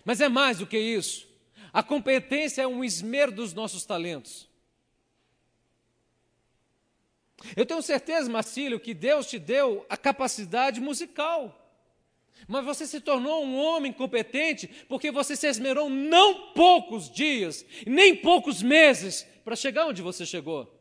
Mas 0.03 0.19
é 0.19 0.27
mais 0.27 0.57
do 0.57 0.67
que 0.67 0.77
isso. 0.77 1.29
A 1.71 1.81
competência 1.81 2.63
é 2.63 2.67
um 2.67 2.83
esmero 2.83 3.31
dos 3.31 3.53
nossos 3.53 3.85
talentos. 3.85 4.50
Eu 7.55 7.65
tenho 7.65 7.81
certeza, 7.81 8.29
Marcílio, 8.29 8.79
que 8.79 8.93
Deus 8.93 9.27
te 9.27 9.39
deu 9.39 9.85
a 9.89 9.97
capacidade 9.97 10.79
musical. 10.79 11.57
Mas 12.47 12.65
você 12.65 12.87
se 12.87 12.99
tornou 12.99 13.43
um 13.45 13.55
homem 13.55 13.93
competente 13.93 14.67
porque 14.87 15.11
você 15.11 15.35
se 15.35 15.47
esmerou 15.47 15.89
não 15.89 16.51
poucos 16.53 17.09
dias, 17.09 17.65
nem 17.85 18.15
poucos 18.15 18.61
meses 18.61 19.25
para 19.43 19.55
chegar 19.55 19.85
onde 19.87 20.01
você 20.01 20.25
chegou. 20.25 20.71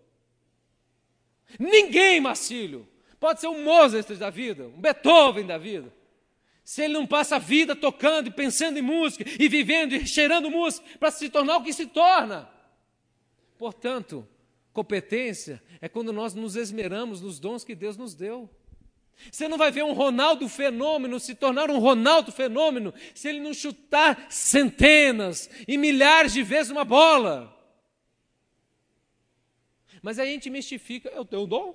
Ninguém, 1.59 2.20
Marcílio, 2.20 2.88
pode 3.18 3.40
ser 3.40 3.49
um 3.49 3.64
Mozart 3.64 4.09
da 4.12 4.31
vida, 4.31 4.68
um 4.68 4.81
Beethoven 4.81 5.46
da 5.46 5.59
vida, 5.59 5.92
se 6.64 6.83
ele 6.83 6.94
não 6.94 7.07
passa 7.07 7.37
a 7.37 7.38
vida 7.38 7.75
tocando 7.75 8.29
e 8.29 8.33
pensando 8.33 8.79
em 8.79 8.83
música 8.83 9.25
e 9.38 9.49
vivendo 9.49 9.92
e 9.94 10.07
cheirando 10.07 10.51
música 10.51 10.87
para 10.99 11.11
se 11.11 11.29
tornar 11.29 11.57
o 11.59 11.64
que 11.64 11.73
se 11.73 11.87
torna. 11.87 12.49
Portanto, 13.59 14.27
competência 14.72 15.62
é 15.80 15.88
quando 15.88 16.12
nós 16.12 16.35
nos 16.35 16.56
esmeramos 16.56 17.20
nos 17.20 17.38
dons 17.38 17.64
que 17.64 17.74
Deus 17.74 17.96
nos 17.96 18.14
deu. 18.14 18.48
Você 19.30 19.48
não 19.48 19.59
vai 19.59 19.70
ver 19.70 19.85
um 19.85 19.92
Ronaldo 19.92 20.48
fenômeno 20.48 21.20
se 21.20 21.35
tornar 21.35 21.70
um 21.70 21.78
Ronaldo 21.78 22.33
fenômeno 22.33 22.94
se 23.14 23.28
ele 23.28 23.40
não 23.40 23.52
chutar 23.52 24.26
centenas 24.30 25.50
e 25.68 25.76
milhares 25.76 26.33
de 26.33 26.42
vezes 26.42 26.70
uma 26.70 26.85
bola. 26.85 27.56
Mas 30.02 30.18
aí 30.18 30.30
a 30.30 30.33
gente 30.33 30.48
mistifica: 30.48 31.11
eu 31.11 31.24
tenho 31.24 31.42
um 31.42 31.46
dom, 31.46 31.74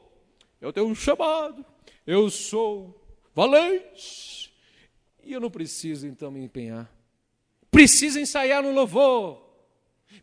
eu 0.59 0.73
tenho 0.73 0.87
um 0.87 0.95
chamado, 0.95 1.63
eu 2.07 2.29
sou 2.29 2.99
valente, 3.33 4.51
e 5.23 5.33
eu 5.33 5.39
não 5.39 5.51
preciso 5.51 6.07
então 6.07 6.31
me 6.31 6.43
empenhar. 6.43 6.91
Precisa 7.69 8.19
ensaiar 8.19 8.63
no 8.63 8.71
louvor, 8.71 9.44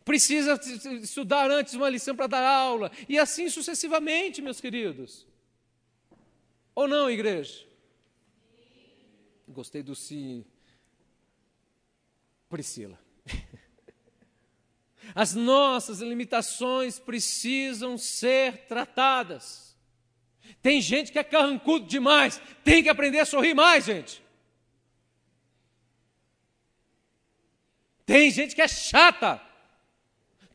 precisa 0.03 0.59
estudar 1.01 1.49
antes 1.49 1.73
uma 1.73 1.89
lição 1.89 2.15
para 2.15 2.27
dar 2.27 2.45
aula, 2.45 2.91
e 3.07 3.17
assim 3.17 3.49
sucessivamente, 3.49 4.41
meus 4.41 4.59
queridos. 4.59 5.27
Ou 6.75 6.87
não, 6.87 7.09
igreja? 7.09 7.65
Gostei 9.47 9.83
do 9.83 9.95
sim. 9.95 10.45
Priscila. 12.49 12.99
As 15.13 15.35
nossas 15.35 15.99
limitações 15.99 16.97
precisam 16.97 17.97
ser 17.97 18.65
tratadas. 18.67 19.77
Tem 20.61 20.81
gente 20.81 21.11
que 21.11 21.19
é 21.19 21.23
carrancudo 21.23 21.85
demais, 21.85 22.41
tem 22.63 22.81
que 22.81 22.89
aprender 22.89 23.19
a 23.19 23.25
sorrir 23.25 23.53
mais, 23.53 23.85
gente. 23.85 24.23
Tem 28.05 28.29
gente 28.31 28.55
que 28.55 28.61
é 28.61 28.67
chata. 28.67 29.41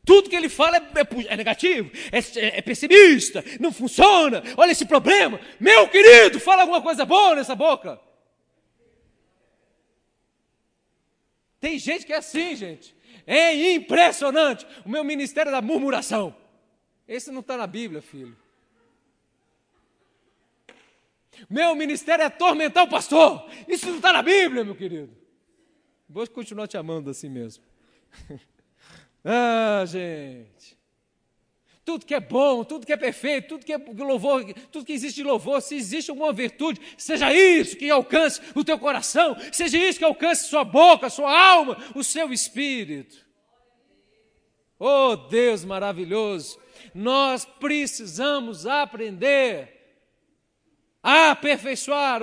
Tudo 0.09 0.27
que 0.27 0.35
ele 0.35 0.49
fala 0.49 0.77
é, 0.77 0.79
é, 0.79 1.33
é 1.33 1.37
negativo, 1.37 1.91
é, 2.11 2.57
é, 2.57 2.61
pessimista, 2.63 3.45
não 3.59 3.71
funciona. 3.71 4.41
Olha 4.57 4.71
esse 4.71 4.83
problema. 4.83 5.39
Meu 5.59 5.87
querido, 5.87 6.39
fala 6.39 6.63
alguma 6.63 6.81
coisa 6.81 7.05
boa 7.05 7.35
nessa 7.35 7.53
boca. 7.53 8.01
Tem 11.59 11.77
gente 11.77 12.07
que 12.07 12.11
é 12.11 12.17
assim, 12.17 12.55
gente. 12.55 12.95
É 13.27 13.53
impressionante. 13.75 14.65
O 14.83 14.89
meu 14.89 15.03
ministério 15.03 15.49
é 15.49 15.51
da 15.51 15.61
murmuração. 15.61 16.35
Esse 17.07 17.29
não 17.29 17.41
está 17.41 17.55
na 17.55 17.67
Bíblia, 17.67 18.01
filho. 18.01 18.35
Meu 21.47 21.75
ministério 21.75 22.23
é 22.23 22.25
atormentar 22.25 22.83
o 22.83 22.89
pastor. 22.89 23.47
Isso 23.67 23.85
não 23.85 23.97
está 23.97 24.11
na 24.11 24.23
Bíblia, 24.23 24.63
meu 24.63 24.73
querido. 24.73 25.15
Vou 26.09 26.27
continuar 26.27 26.67
te 26.67 26.77
amando 26.77 27.11
assim 27.11 27.29
mesmo. 27.29 27.63
ah, 29.23 29.83
gente. 29.85 30.77
Tudo 31.83 32.05
que 32.05 32.13
é 32.13 32.19
bom, 32.19 32.63
tudo 32.63 32.85
que 32.85 32.93
é 32.93 32.97
perfeito, 32.97 33.47
tudo 33.47 33.65
que 33.65 33.73
é 33.73 33.77
louvor, 33.77 34.53
tudo 34.71 34.85
que 34.85 34.93
existe 34.93 35.17
de 35.17 35.23
louvor, 35.23 35.59
se 35.59 35.75
existe 35.75 36.11
alguma 36.11 36.31
virtude, 36.31 36.79
seja 36.95 37.33
isso 37.33 37.75
que 37.75 37.89
alcance 37.89 38.39
o 38.53 38.63
teu 38.63 38.77
coração, 38.77 39.35
seja 39.51 39.77
isso 39.77 39.97
que 39.97 40.05
alcance 40.05 40.47
sua 40.47 40.63
boca, 40.63 41.09
sua 41.09 41.35
alma, 41.35 41.77
o 41.95 42.03
seu 42.03 42.31
espírito. 42.31 43.17
Oh 44.77 45.15
Deus 45.15 45.65
maravilhoso, 45.65 46.59
nós 46.93 47.43
precisamos 47.43 48.67
aprender 48.67 49.79
a 51.01 51.31
aperfeiçoar 51.31 52.21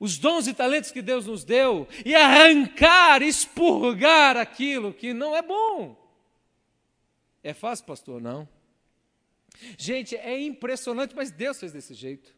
os 0.00 0.16
dons 0.18 0.46
e 0.46 0.54
talentos 0.54 0.90
que 0.90 1.02
Deus 1.02 1.26
nos 1.26 1.44
deu 1.44 1.86
e 2.06 2.14
arrancar, 2.14 3.22
expurgar 3.22 4.36
aquilo 4.36 4.94
que 4.94 5.12
não 5.12 5.36
é 5.36 5.42
bom. 5.42 6.03
É 7.44 7.52
fácil, 7.52 7.84
pastor? 7.84 8.22
Não. 8.22 8.48
Gente, 9.76 10.16
é 10.16 10.40
impressionante, 10.40 11.14
mas 11.14 11.30
Deus 11.30 11.60
fez 11.60 11.72
desse 11.72 11.92
jeito. 11.92 12.34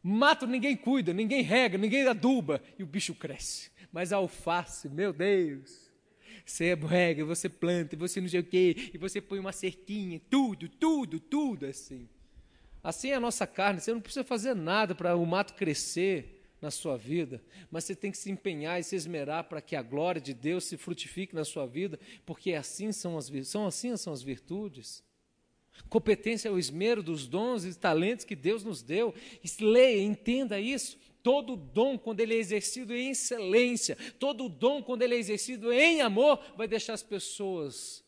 Mato 0.00 0.46
ninguém 0.46 0.76
cuida, 0.76 1.12
ninguém 1.12 1.42
rega, 1.42 1.76
ninguém 1.76 2.06
aduba 2.06 2.62
e 2.78 2.82
o 2.84 2.86
bicho 2.86 3.12
cresce. 3.12 3.72
Mas 3.92 4.12
a 4.12 4.16
alface, 4.16 4.88
meu 4.88 5.12
Deus, 5.12 5.90
você 6.44 6.74
rega, 6.74 7.24
você 7.24 7.48
planta, 7.48 7.96
você 7.96 8.20
não 8.20 8.28
sei 8.28 8.38
o 8.38 8.44
quê, 8.44 8.90
e 8.94 8.98
você 8.98 9.20
põe 9.20 9.40
uma 9.40 9.52
cerquinha, 9.52 10.20
tudo, 10.30 10.68
tudo, 10.68 11.18
tudo 11.18 11.66
assim. 11.66 12.08
Assim 12.84 13.10
é 13.10 13.14
a 13.14 13.20
nossa 13.20 13.48
carne, 13.48 13.80
você 13.80 13.92
não 13.92 14.00
precisa 14.00 14.22
fazer 14.24 14.54
nada 14.54 14.94
para 14.94 15.16
o 15.16 15.26
mato 15.26 15.54
crescer 15.54 16.35
na 16.66 16.70
sua 16.72 16.96
vida, 16.96 17.40
mas 17.70 17.84
você 17.84 17.94
tem 17.94 18.10
que 18.10 18.18
se 18.18 18.28
empenhar 18.28 18.80
e 18.80 18.82
se 18.82 18.96
esmerar 18.96 19.44
para 19.44 19.60
que 19.60 19.76
a 19.76 19.82
glória 19.82 20.20
de 20.20 20.34
Deus 20.34 20.64
se 20.64 20.76
frutifique 20.76 21.32
na 21.32 21.44
sua 21.44 21.64
vida, 21.64 21.96
porque 22.24 22.54
assim 22.54 22.90
são 22.90 23.16
as 23.16 23.30
são 23.44 23.68
assim 23.68 23.96
são 23.96 24.12
as 24.12 24.20
virtudes. 24.20 25.04
Competência 25.88 26.48
é 26.48 26.50
o 26.50 26.58
esmero 26.58 27.04
dos 27.04 27.28
dons 27.28 27.64
e 27.64 27.72
talentos 27.72 28.24
que 28.24 28.34
Deus 28.34 28.64
nos 28.64 28.82
deu. 28.82 29.14
Leia, 29.60 30.02
entenda 30.02 30.58
isso. 30.58 30.98
Todo 31.22 31.54
dom, 31.56 31.96
quando 31.96 32.18
ele 32.18 32.34
é 32.34 32.38
exercido 32.38 32.92
em 32.92 33.10
excelência, 33.10 33.96
todo 34.18 34.48
dom, 34.48 34.82
quando 34.82 35.02
ele 35.02 35.14
é 35.14 35.18
exercido 35.18 35.72
em 35.72 36.00
amor, 36.00 36.42
vai 36.56 36.66
deixar 36.66 36.94
as 36.94 37.02
pessoas 37.02 38.04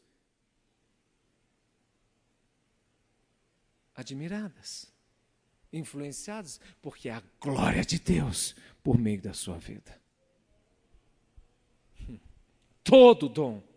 admiradas, 3.94 4.92
influenciadas, 5.72 6.60
porque 6.80 7.08
é 7.08 7.12
a 7.12 7.22
glória 7.40 7.84
de 7.84 7.98
Deus 7.98 8.54
por 8.82 8.98
meio 8.98 9.20
da 9.20 9.34
sua 9.34 9.58
vida. 9.58 10.00
Todo 12.82 13.28
dom 13.28 13.68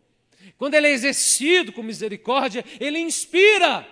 quando 0.58 0.76
ele 0.76 0.88
é 0.88 0.92
exercido 0.92 1.72
com 1.72 1.84
misericórdia, 1.84 2.64
ele 2.80 3.00
inspira. 3.00 3.88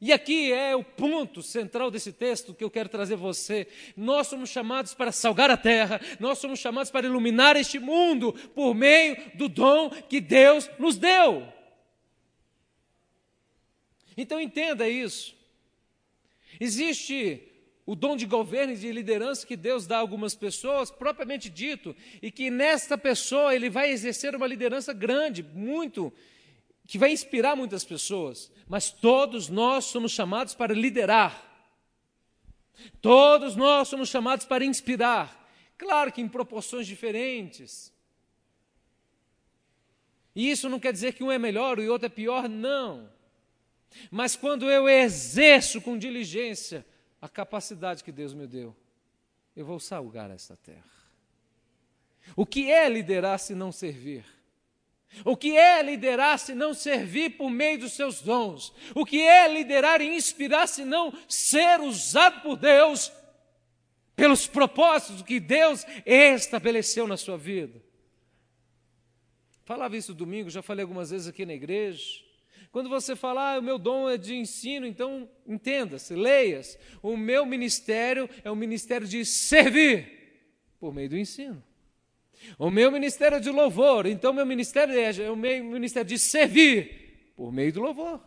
E 0.00 0.12
aqui 0.12 0.52
é 0.52 0.74
o 0.74 0.82
ponto 0.82 1.42
central 1.42 1.88
desse 1.90 2.12
texto 2.12 2.52
que 2.52 2.64
eu 2.64 2.70
quero 2.70 2.88
trazer 2.88 3.14
você. 3.14 3.68
Nós 3.96 4.26
somos 4.26 4.50
chamados 4.50 4.94
para 4.94 5.12
salgar 5.12 5.50
a 5.50 5.56
terra, 5.56 6.00
nós 6.18 6.38
somos 6.38 6.58
chamados 6.58 6.90
para 6.90 7.06
iluminar 7.06 7.56
este 7.56 7.78
mundo 7.78 8.32
por 8.54 8.74
meio 8.74 9.16
do 9.34 9.48
dom 9.48 9.90
que 9.90 10.20
Deus 10.20 10.68
nos 10.78 10.96
deu. 10.96 11.46
Então 14.16 14.40
entenda 14.40 14.88
isso. 14.88 15.36
Existe 16.64 17.42
o 17.84 17.96
dom 17.96 18.14
de 18.16 18.24
governo 18.24 18.72
e 18.72 18.76
de 18.76 18.92
liderança 18.92 19.44
que 19.44 19.56
Deus 19.56 19.84
dá 19.84 19.96
a 19.96 19.98
algumas 19.98 20.32
pessoas, 20.36 20.92
propriamente 20.92 21.50
dito, 21.50 21.96
e 22.22 22.30
que 22.30 22.52
nesta 22.52 22.96
pessoa 22.96 23.52
ele 23.52 23.68
vai 23.68 23.90
exercer 23.90 24.36
uma 24.36 24.46
liderança 24.46 24.92
grande, 24.92 25.42
muito, 25.42 26.12
que 26.86 26.98
vai 26.98 27.10
inspirar 27.10 27.56
muitas 27.56 27.82
pessoas. 27.82 28.48
Mas 28.68 28.92
todos 28.92 29.48
nós 29.48 29.86
somos 29.86 30.12
chamados 30.12 30.54
para 30.54 30.72
liderar. 30.72 31.50
Todos 33.00 33.56
nós 33.56 33.88
somos 33.88 34.08
chamados 34.08 34.46
para 34.46 34.64
inspirar. 34.64 35.50
Claro 35.76 36.12
que 36.12 36.20
em 36.20 36.28
proporções 36.28 36.86
diferentes. 36.86 37.92
E 40.32 40.48
isso 40.48 40.68
não 40.68 40.78
quer 40.78 40.92
dizer 40.92 41.14
que 41.14 41.24
um 41.24 41.32
é 41.32 41.40
melhor 41.40 41.80
e 41.80 41.88
o 41.88 41.92
outro 41.92 42.06
é 42.06 42.08
pior, 42.08 42.48
não. 42.48 43.10
Mas 44.10 44.36
quando 44.36 44.70
eu 44.70 44.88
exerço 44.88 45.80
com 45.80 45.98
diligência 45.98 46.84
a 47.20 47.28
capacidade 47.28 48.02
que 48.02 48.12
Deus 48.12 48.34
me 48.34 48.46
deu, 48.46 48.74
eu 49.54 49.64
vou 49.64 49.78
salgar 49.78 50.30
esta 50.30 50.56
terra. 50.56 50.92
O 52.36 52.46
que 52.46 52.70
é 52.70 52.88
liderar 52.88 53.38
se 53.38 53.54
não 53.54 53.70
servir? 53.70 54.24
O 55.24 55.36
que 55.36 55.56
é 55.56 55.82
liderar 55.82 56.38
se 56.38 56.54
não 56.54 56.72
servir 56.72 57.36
por 57.36 57.50
meio 57.50 57.80
dos 57.80 57.92
seus 57.92 58.22
dons? 58.22 58.72
O 58.94 59.04
que 59.04 59.20
é 59.20 59.46
liderar 59.46 60.00
e 60.00 60.06
inspirar 60.06 60.66
se 60.66 60.84
não 60.84 61.12
ser 61.28 61.80
usado 61.80 62.40
por 62.40 62.56
Deus 62.56 63.12
pelos 64.16 64.46
propósitos 64.46 65.22
que 65.22 65.38
Deus 65.38 65.84
estabeleceu 66.06 67.06
na 67.06 67.16
sua 67.16 67.36
vida? 67.36 67.82
Falava 69.64 69.96
isso 69.96 70.14
domingo, 70.14 70.50
já 70.50 70.62
falei 70.62 70.82
algumas 70.82 71.10
vezes 71.10 71.28
aqui 71.28 71.44
na 71.44 71.54
igreja. 71.54 72.24
Quando 72.72 72.88
você 72.88 73.14
fala, 73.14 73.54
ah, 73.54 73.58
o 73.58 73.62
meu 73.62 73.78
dom 73.78 74.08
é 74.08 74.16
de 74.16 74.34
ensino, 74.34 74.86
então 74.86 75.28
entenda-se, 75.46 76.14
leias. 76.14 76.78
O 77.02 77.18
meu 77.18 77.44
ministério 77.44 78.28
é 78.42 78.50
o 78.50 78.56
ministério 78.56 79.06
de 79.06 79.24
servir 79.26 80.08
por 80.80 80.92
meio 80.92 81.10
do 81.10 81.18
ensino. 81.18 81.62
O 82.58 82.70
meu 82.70 82.90
ministério 82.90 83.36
é 83.36 83.40
de 83.40 83.50
louvor, 83.50 84.06
então 84.06 84.32
meu 84.32 84.46
ministério 84.46 84.98
é, 84.98 85.14
é 85.22 85.30
o 85.30 85.36
meu 85.36 85.62
ministério 85.62 86.08
de 86.08 86.18
servir 86.18 87.32
por 87.36 87.52
meio 87.52 87.74
do 87.74 87.82
louvor. 87.82 88.20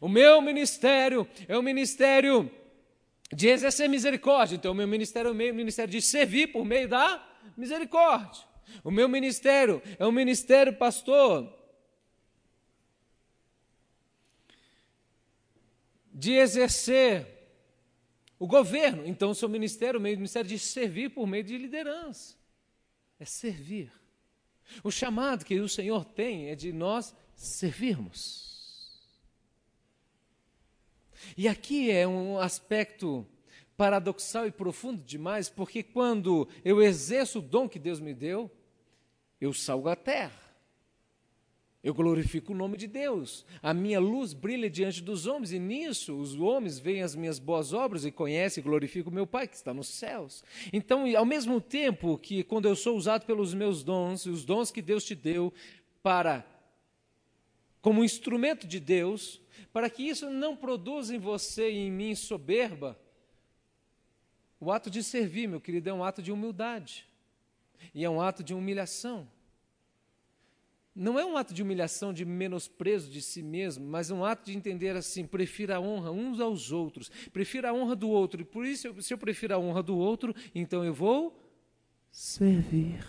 O 0.00 0.08
meu 0.08 0.40
ministério 0.40 1.28
é 1.48 1.58
o 1.58 1.62
ministério 1.62 2.48
de 3.32 3.48
exercer 3.48 3.88
misericórdia. 3.88 4.54
Então, 4.54 4.72
o 4.72 4.74
meu 4.74 4.86
ministério 4.86 5.28
é 5.28 5.32
o 5.32 5.34
meu 5.34 5.52
ministério 5.52 5.90
de 5.90 6.00
servir 6.00 6.46
por 6.52 6.64
meio 6.64 6.88
da 6.88 7.26
misericórdia. 7.56 8.44
O 8.82 8.90
meu 8.90 9.08
ministério 9.08 9.82
é 9.98 10.06
o 10.06 10.12
ministério, 10.12 10.72
pastor, 10.72 11.52
de 16.14 16.32
exercer 16.34 17.26
o 18.38 18.46
governo. 18.46 19.04
Então, 19.04 19.30
o 19.30 19.34
seu 19.34 19.48
ministério, 19.48 19.98
o 19.98 20.02
meu 20.02 20.12
ministério 20.12 20.48
de 20.48 20.58
servir 20.58 21.10
por 21.10 21.26
meio 21.26 21.42
de 21.42 21.58
liderança. 21.58 22.36
É 23.18 23.24
servir. 23.24 23.92
O 24.82 24.90
chamado 24.90 25.44
que 25.44 25.58
o 25.60 25.68
Senhor 25.68 26.04
tem 26.04 26.48
é 26.48 26.54
de 26.54 26.72
nós 26.72 27.14
servirmos. 27.34 28.44
E 31.36 31.48
aqui 31.48 31.90
é 31.90 32.06
um 32.06 32.38
aspecto 32.38 33.26
paradoxal 33.76 34.46
e 34.46 34.52
profundo 34.52 35.02
demais, 35.02 35.48
porque 35.48 35.82
quando 35.82 36.48
eu 36.64 36.80
exerço 36.80 37.40
o 37.40 37.42
dom 37.42 37.68
que 37.68 37.78
Deus 37.78 37.98
me 37.98 38.14
deu, 38.14 38.50
eu 39.40 39.52
salgo 39.52 39.88
a 39.88 39.96
terra. 39.96 40.43
Eu 41.84 41.92
glorifico 41.92 42.54
o 42.54 42.56
nome 42.56 42.78
de 42.78 42.86
Deus. 42.86 43.44
A 43.62 43.74
minha 43.74 44.00
luz 44.00 44.32
brilha 44.32 44.70
diante 44.70 45.02
dos 45.02 45.26
homens, 45.26 45.52
e 45.52 45.58
nisso 45.58 46.16
os 46.16 46.34
homens 46.34 46.78
veem 46.78 47.02
as 47.02 47.14
minhas 47.14 47.38
boas 47.38 47.74
obras 47.74 48.06
e 48.06 48.10
conhecem 48.10 48.62
e 48.62 48.64
glorificam 48.64 49.12
o 49.12 49.14
meu 49.14 49.26
Pai 49.26 49.46
que 49.46 49.54
está 49.54 49.74
nos 49.74 49.88
céus. 49.88 50.42
Então, 50.72 51.04
ao 51.14 51.26
mesmo 51.26 51.60
tempo 51.60 52.16
que 52.16 52.42
quando 52.42 52.66
eu 52.66 52.74
sou 52.74 52.96
usado 52.96 53.26
pelos 53.26 53.52
meus 53.52 53.84
dons, 53.84 54.24
os 54.24 54.46
dons 54.46 54.70
que 54.70 54.80
Deus 54.80 55.04
te 55.04 55.14
deu 55.14 55.52
para 56.02 56.42
como 57.82 58.02
instrumento 58.02 58.66
de 58.66 58.80
Deus, 58.80 59.42
para 59.70 59.90
que 59.90 60.02
isso 60.02 60.30
não 60.30 60.56
produza 60.56 61.14
em 61.14 61.18
você 61.18 61.70
e 61.70 61.76
em 61.76 61.92
mim 61.92 62.14
soberba, 62.14 62.98
o 64.58 64.72
ato 64.72 64.88
de 64.88 65.02
servir, 65.02 65.46
meu 65.46 65.60
querido, 65.60 65.90
é 65.90 65.92
um 65.92 66.02
ato 66.02 66.22
de 66.22 66.32
humildade. 66.32 67.06
E 67.94 68.02
é 68.02 68.08
um 68.08 68.22
ato 68.22 68.42
de 68.42 68.54
humilhação. 68.54 69.28
Não 70.94 71.18
é 71.18 71.24
um 71.24 71.36
ato 71.36 71.52
de 71.52 71.60
humilhação, 71.60 72.12
de 72.12 72.24
menosprezo 72.24 73.10
de 73.10 73.20
si 73.20 73.42
mesmo, 73.42 73.84
mas 73.84 74.12
um 74.12 74.24
ato 74.24 74.44
de 74.44 74.56
entender 74.56 74.94
assim: 74.94 75.26
prefira 75.26 75.76
a 75.76 75.80
honra 75.80 76.12
uns 76.12 76.38
aos 76.38 76.70
outros, 76.70 77.10
prefira 77.32 77.70
a 77.70 77.74
honra 77.74 77.96
do 77.96 78.08
outro. 78.08 78.40
E 78.40 78.44
por 78.44 78.64
isso, 78.64 79.02
se 79.02 79.12
eu 79.12 79.18
prefiro 79.18 79.54
a 79.54 79.58
honra 79.58 79.82
do 79.82 79.96
outro, 79.96 80.32
então 80.54 80.84
eu 80.84 80.94
vou 80.94 81.36
servir. 82.12 83.04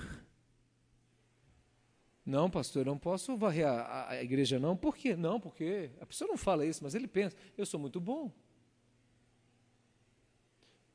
Não, 2.25 2.49
pastor, 2.49 2.81
eu 2.81 2.91
não 2.91 2.97
posso 2.97 3.37
varrer 3.37 3.67
a, 3.67 4.09
a, 4.09 4.23
igreja, 4.23 4.57
não. 4.57 4.75
Por 4.75 4.97
quê? 4.97 5.15
Não, 5.15 5.39
porque 5.39 5.91
a 6.01 6.07
pessoa 6.07 6.27
não 6.27 6.37
fala 6.37 6.65
isso, 6.65 6.83
mas 6.83 6.95
ele 6.95 7.07
pensa: 7.07 7.37
eu 7.55 7.67
sou 7.67 7.79
muito 7.79 7.99
bom. 7.99 8.31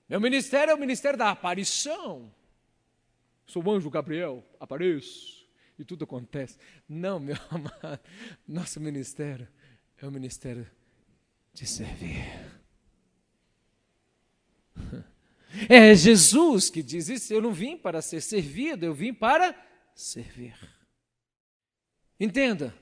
Meu 0.09 0.21
ministério 0.21 0.73
é 0.73 0.75
o 0.75 0.79
ministério 0.79 1.17
da 1.17 1.31
aparição. 1.31 2.35
Sou 3.47 3.65
o 3.65 3.71
anjo 3.71 3.89
Gabriel, 3.89 4.45
apareço 4.59 5.40
e 5.81 5.85
tudo 5.85 6.05
acontece. 6.05 6.59
Não, 6.89 7.19
meu 7.19 7.37
amado, 7.51 8.01
nosso 8.47 8.79
ministério 8.79 9.49
é 9.97 10.07
o 10.07 10.13
ministério 10.13 10.69
de 11.53 11.67
servir. 11.67 12.25
É 15.69 15.93
Jesus 15.97 16.71
que 16.71 16.81
diz 16.81 17.09
isso. 17.09 17.35
Eu 17.35 17.43
não 17.43 17.53
vim 17.53 17.77
para 17.77 18.01
ser 18.01 18.21
servido, 18.21 18.87
eu 18.87 18.95
vim 18.95 19.13
para 19.13 19.53
servir. 19.93 20.55
Entenda, 22.21 22.73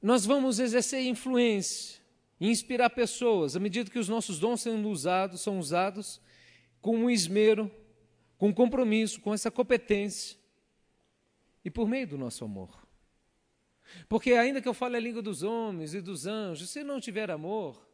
nós 0.00 0.24
vamos 0.24 0.58
exercer 0.58 1.02
influência 1.02 2.00
e 2.40 2.48
inspirar 2.48 2.88
pessoas 2.88 3.56
à 3.56 3.60
medida 3.60 3.90
que 3.90 3.98
os 3.98 4.08
nossos 4.08 4.38
dons 4.38 4.62
sendo 4.62 4.88
usados, 4.88 5.42
são 5.42 5.58
usados 5.58 6.18
com 6.80 6.96
um 6.96 7.10
esmero, 7.10 7.70
com 8.38 8.54
compromisso, 8.54 9.20
com 9.20 9.34
essa 9.34 9.50
competência 9.50 10.38
e 11.64 11.70
por 11.70 11.88
meio 11.88 12.06
do 12.06 12.18
nosso 12.18 12.44
amor. 12.44 12.86
Porque 14.08 14.32
ainda 14.32 14.60
que 14.60 14.68
eu 14.68 14.74
fale 14.74 14.96
a 14.96 15.00
língua 15.00 15.22
dos 15.22 15.42
homens 15.42 15.94
e 15.94 16.00
dos 16.00 16.26
anjos, 16.26 16.70
se 16.70 16.82
não 16.82 17.00
tiver 17.00 17.30
amor, 17.30 17.86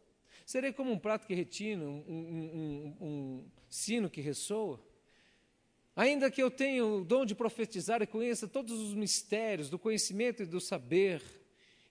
serei 0.47 0.73
como 0.73 0.93
um 0.93 0.99
prato 0.99 1.27
que 1.27 1.35
retina, 1.35 1.85
um, 1.85 2.05
um, 2.09 2.97
um, 3.01 3.07
um 3.07 3.51
sino 3.69 4.09
que 4.09 4.21
ressoa. 4.21 4.81
Ainda 5.97 6.31
que 6.31 6.43
eu 6.43 6.51
tenha 6.51 6.87
o 6.87 7.05
dom 7.05 7.27
de 7.27 7.35
profetizar 7.35 8.01
e 8.03 8.07
conheça 8.07 8.47
todos 8.47 8.79
os 8.81 8.95
mistérios 8.95 9.69
do 9.69 9.79
conhecimento 9.79 10.43
e 10.43 10.47
do 10.47 10.61
saber, 10.61 11.23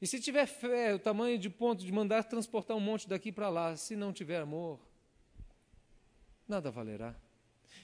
e 0.02 0.06
se 0.06 0.20
tiver 0.20 0.46
fé, 0.46 0.94
o 0.94 1.00
tamanho 1.00 1.40
de 1.40 1.50
ponto 1.50 1.84
de 1.84 1.92
mandar 1.92 2.24
transportar 2.24 2.78
um 2.78 2.80
monte 2.80 3.10
daqui 3.10 3.32
para 3.32 3.50
lá, 3.50 3.76
se 3.76 3.96
não 3.96 4.14
tiver 4.14 4.40
amor, 4.40 4.80
nada 6.48 6.70
valerá. 6.70 7.16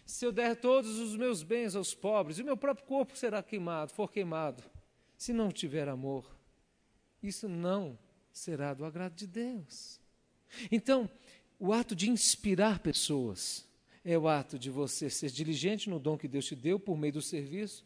Se 0.05 0.25
eu 0.25 0.31
der 0.31 0.55
todos 0.55 0.99
os 0.99 1.15
meus 1.15 1.43
bens 1.43 1.75
aos 1.75 1.93
pobres, 1.93 2.39
o 2.39 2.43
meu 2.43 2.57
próprio 2.57 2.85
corpo 2.85 3.17
será 3.17 3.41
queimado, 3.41 3.93
for 3.93 4.11
queimado, 4.11 4.63
se 5.17 5.31
não 5.33 5.51
tiver 5.51 5.87
amor, 5.87 6.35
isso 7.21 7.47
não 7.47 7.97
será 8.31 8.73
do 8.73 8.85
agrado 8.85 9.15
de 9.15 9.27
Deus. 9.27 9.99
Então, 10.71 11.09
o 11.57 11.71
ato 11.71 11.95
de 11.95 12.09
inspirar 12.09 12.79
pessoas, 12.79 13.65
é 14.03 14.17
o 14.17 14.27
ato 14.27 14.59
de 14.59 14.69
você 14.69 15.09
ser 15.09 15.29
diligente 15.29 15.89
no 15.89 15.97
dom 15.97 16.17
que 16.17 16.27
Deus 16.27 16.45
te 16.45 16.55
deu 16.55 16.77
por 16.77 16.97
meio 16.97 17.13
do 17.13 17.21
serviço, 17.21 17.85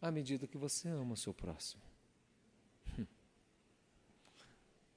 à 0.00 0.10
medida 0.10 0.46
que 0.46 0.58
você 0.58 0.88
ama 0.88 1.14
o 1.14 1.16
seu 1.16 1.32
próximo. 1.32 1.82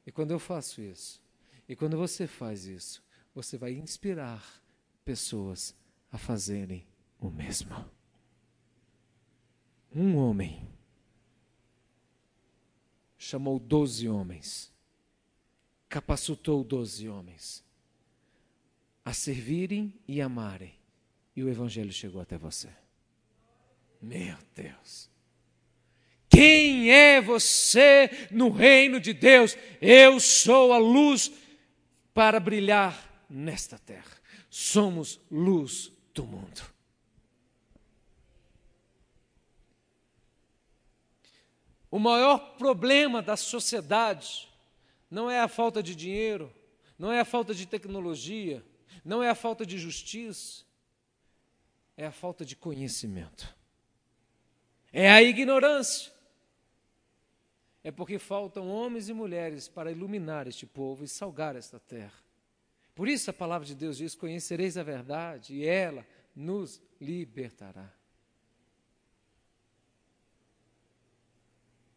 E 0.06 0.12
quando 0.12 0.32
eu 0.32 0.39
faço 0.39 0.82
isso, 0.82 1.22
e 1.67 1.76
quando 1.76 1.98
você 1.98 2.28
faz 2.28 2.65
isso, 2.65 3.02
você 3.34 3.58
vai 3.58 3.72
inspirar 3.72 4.62
pessoas 5.06 5.74
a 6.13 6.17
fazerem 6.19 6.86
o 7.19 7.30
mesmo. 7.30 7.73
Um 9.91 10.15
homem 10.15 10.69
chamou 13.17 13.58
doze 13.58 14.08
homens, 14.08 14.71
capacitou 15.89 16.63
doze 16.63 17.10
homens 17.10 17.63
a 19.04 19.12
servirem 19.12 19.93
e 20.08 20.21
amarem. 20.21 20.76
E 21.36 21.43
o 21.43 21.49
Evangelho 21.49 21.91
chegou 21.91 22.21
até 22.21 22.38
você. 22.38 22.69
Meu 23.99 24.38
Deus. 24.56 25.10
Quem 26.30 26.91
é 26.91 27.19
você 27.19 28.28
no 28.30 28.49
reino 28.49 28.99
de 28.99 29.13
Deus? 29.13 29.58
Eu 29.82 30.19
sou 30.19 30.73
a 30.73 30.78
luz 30.78 31.32
para 32.13 32.39
brilhar 32.39 33.26
nesta 33.28 33.80
terra. 33.80 34.21
Somos 34.49 35.19
luz 35.32 35.93
do 36.13 36.26
mundo. 36.26 36.73
O 41.89 41.99
maior 41.99 42.56
problema 42.58 43.21
da 43.21 43.38
sociedade 43.38 44.49
não 45.12 45.30
é 45.30 45.39
a 45.39 45.47
falta 45.47 45.84
de 45.84 45.95
dinheiro, 45.95 46.52
não 46.97 47.12
é 47.12 47.19
a 47.19 47.26
falta 47.26 47.54
de 47.54 47.67
tecnologia, 47.67 48.65
não 49.06 49.21
é 49.21 49.30
a 49.30 49.36
falta 49.36 49.65
de 49.65 49.78
justiça, 49.78 50.63
é 51.95 52.06
a 52.06 52.12
falta 52.12 52.43
de 52.43 52.56
conhecimento. 52.56 53.56
É 54.91 55.12
a 55.12 55.21
ignorância. 55.21 56.12
É 57.84 57.91
porque 57.91 58.17
faltam 58.17 58.69
homens 58.69 59.10
e 59.10 59.13
mulheres 59.13 59.67
para 59.67 59.91
iluminar 59.91 60.47
este 60.47 60.65
povo 60.65 61.04
e 61.04 61.08
salgar 61.08 61.56
esta 61.56 61.80
terra. 61.80 62.23
Por 62.96 63.08
isso 63.08 63.30
a 63.30 63.34
palavra 63.34 63.66
de 63.66 63.76
Deus 63.76 63.98
diz: 63.98 64.16
Conhecereis 64.16 64.78
a 64.78 64.84
verdade, 64.84 65.56
e 65.56 65.66
ela 65.66 66.06
nos 66.36 66.82
libertará. 67.00 67.92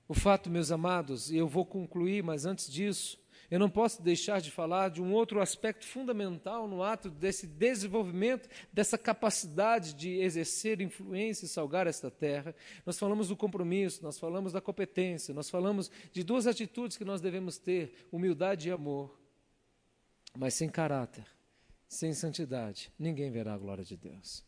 O 0.09 0.15
fato, 0.15 0.49
meus 0.49 0.71
amados, 0.71 1.33
e 1.33 1.37
eu 1.37 1.49
vou 1.49 1.67
concluir, 1.67 2.23
mas 2.23 2.47
antes 2.47 2.71
disso, 2.71 3.19
eu 3.51 3.59
não 3.59 3.69
posso 3.69 4.03
deixar 4.03 4.41
de 4.41 4.51
falar 4.51 4.89
de 4.89 5.03
um 5.03 5.13
outro 5.13 5.41
aspecto 5.41 5.85
fundamental 5.85 6.67
no 6.67 6.83
ato 6.83 7.11
desse 7.11 7.47
desenvolvimento, 7.47 8.49
dessa 8.73 8.97
capacidade 8.97 9.95
de 9.95 10.19
exercer 10.19 10.81
influência 10.81 11.45
e 11.45 11.49
salgar 11.49 11.87
esta 11.87 12.11
terra. 12.11 12.55
Nós 12.85 12.99
falamos 12.99 13.29
do 13.29 13.37
compromisso, 13.37 14.03
nós 14.03 14.19
falamos 14.19 14.53
da 14.53 14.61
competência, 14.61 15.35
nós 15.35 15.51
falamos 15.51 15.91
de 16.13 16.25
duas 16.25 16.47
atitudes 16.47 16.97
que 16.97 17.05
nós 17.05 17.21
devemos 17.21 17.59
ter: 17.59 18.09
humildade 18.11 18.69
e 18.69 18.73
amor. 18.73 19.26
Mas 20.37 20.55
sem 20.55 20.69
caráter, 20.69 21.27
sem 21.89 22.13
santidade, 22.13 22.93
ninguém 22.99 23.31
verá 23.31 23.55
a 23.55 23.59
glória 23.59 23.85
de 23.85 23.97
Deus. 23.97 24.45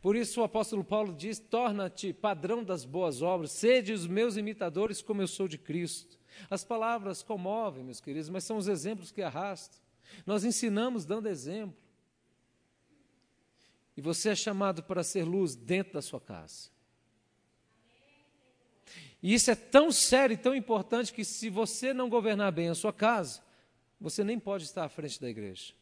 Por 0.00 0.14
isso 0.14 0.40
o 0.40 0.44
apóstolo 0.44 0.84
Paulo 0.84 1.14
diz: 1.14 1.38
torna-te 1.38 2.12
padrão 2.12 2.62
das 2.62 2.84
boas 2.84 3.22
obras, 3.22 3.50
sede 3.50 3.92
os 3.92 4.06
meus 4.06 4.36
imitadores 4.36 5.02
como 5.02 5.20
eu 5.20 5.26
sou 5.26 5.48
de 5.48 5.58
Cristo. 5.58 6.18
As 6.48 6.64
palavras 6.64 7.22
comovem, 7.22 7.84
meus 7.84 8.00
queridos, 8.00 8.28
mas 8.28 8.44
são 8.44 8.56
os 8.56 8.68
exemplos 8.68 9.10
que 9.10 9.22
arrastam. 9.22 9.80
Nós 10.24 10.44
ensinamos 10.44 11.04
dando 11.04 11.28
exemplo. 11.28 11.76
E 13.96 14.00
você 14.00 14.30
é 14.30 14.34
chamado 14.34 14.82
para 14.82 15.02
ser 15.02 15.24
luz 15.24 15.54
dentro 15.54 15.94
da 15.94 16.02
sua 16.02 16.20
casa. 16.20 16.70
E 19.22 19.34
isso 19.34 19.50
é 19.50 19.54
tão 19.54 19.92
sério 19.92 20.34
e 20.34 20.38
tão 20.38 20.54
importante 20.54 21.12
que 21.12 21.24
se 21.24 21.50
você 21.50 21.92
não 21.92 22.08
governar 22.08 22.50
bem 22.52 22.68
a 22.68 22.74
sua 22.74 22.92
casa, 22.92 23.42
você 24.02 24.24
nem 24.24 24.38
pode 24.38 24.64
estar 24.64 24.84
à 24.84 24.88
frente 24.88 25.20
da 25.20 25.30
igreja. 25.30 25.72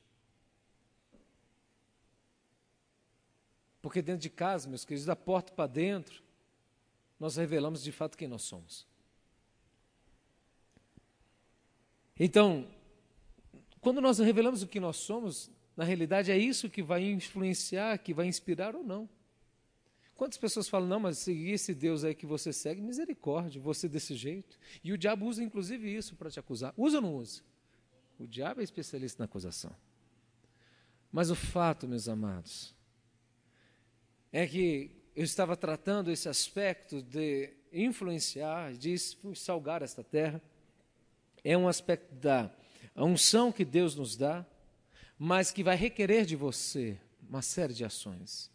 Porque 3.80 4.02
dentro 4.02 4.20
de 4.20 4.28
casa, 4.28 4.68
meus 4.68 4.84
queridos, 4.84 5.06
da 5.06 5.16
porta 5.16 5.52
para 5.54 5.66
dentro, 5.66 6.22
nós 7.18 7.36
revelamos 7.36 7.82
de 7.82 7.90
fato 7.90 8.18
quem 8.18 8.28
nós 8.28 8.42
somos. 8.42 8.86
Então, 12.18 12.68
quando 13.80 14.02
nós 14.02 14.18
revelamos 14.18 14.62
o 14.62 14.68
que 14.68 14.78
nós 14.78 14.96
somos, 14.98 15.50
na 15.74 15.84
realidade 15.84 16.30
é 16.30 16.36
isso 16.36 16.68
que 16.68 16.82
vai 16.82 17.02
influenciar, 17.02 17.96
que 17.96 18.12
vai 18.12 18.26
inspirar 18.26 18.76
ou 18.76 18.84
não. 18.84 19.08
Quantas 20.14 20.36
pessoas 20.36 20.68
falam, 20.68 20.86
não, 20.86 21.00
mas 21.00 21.16
seguir 21.16 21.52
esse 21.52 21.74
Deus 21.74 22.04
aí 22.04 22.14
que 22.14 22.26
você 22.26 22.52
segue, 22.52 22.82
misericórdia, 22.82 23.58
você 23.58 23.88
desse 23.88 24.14
jeito. 24.14 24.58
E 24.84 24.92
o 24.92 24.98
diabo 24.98 25.24
usa 25.24 25.42
inclusive 25.42 25.90
isso 25.90 26.14
para 26.14 26.30
te 26.30 26.38
acusar. 26.38 26.74
Usa 26.76 26.98
ou 26.98 27.02
não 27.02 27.14
usa? 27.14 27.40
O 28.20 28.26
diabo 28.26 28.60
é 28.60 28.64
especialista 28.64 29.22
na 29.22 29.24
acusação. 29.24 29.74
Mas 31.10 31.30
o 31.30 31.34
fato, 31.34 31.88
meus 31.88 32.06
amados, 32.06 32.74
é 34.30 34.46
que 34.46 34.90
eu 35.16 35.24
estava 35.24 35.56
tratando 35.56 36.10
esse 36.10 36.28
aspecto 36.28 37.00
de 37.00 37.50
influenciar, 37.72 38.74
de 38.74 38.94
salgar 39.34 39.80
esta 39.80 40.04
terra. 40.04 40.40
É 41.42 41.56
um 41.56 41.66
aspecto 41.66 42.14
da 42.14 42.54
unção 42.94 43.50
que 43.50 43.64
Deus 43.64 43.94
nos 43.94 44.18
dá, 44.18 44.44
mas 45.18 45.50
que 45.50 45.64
vai 45.64 45.74
requerer 45.74 46.26
de 46.26 46.36
você 46.36 47.00
uma 47.26 47.40
série 47.40 47.72
de 47.72 47.86
ações. 47.86 48.50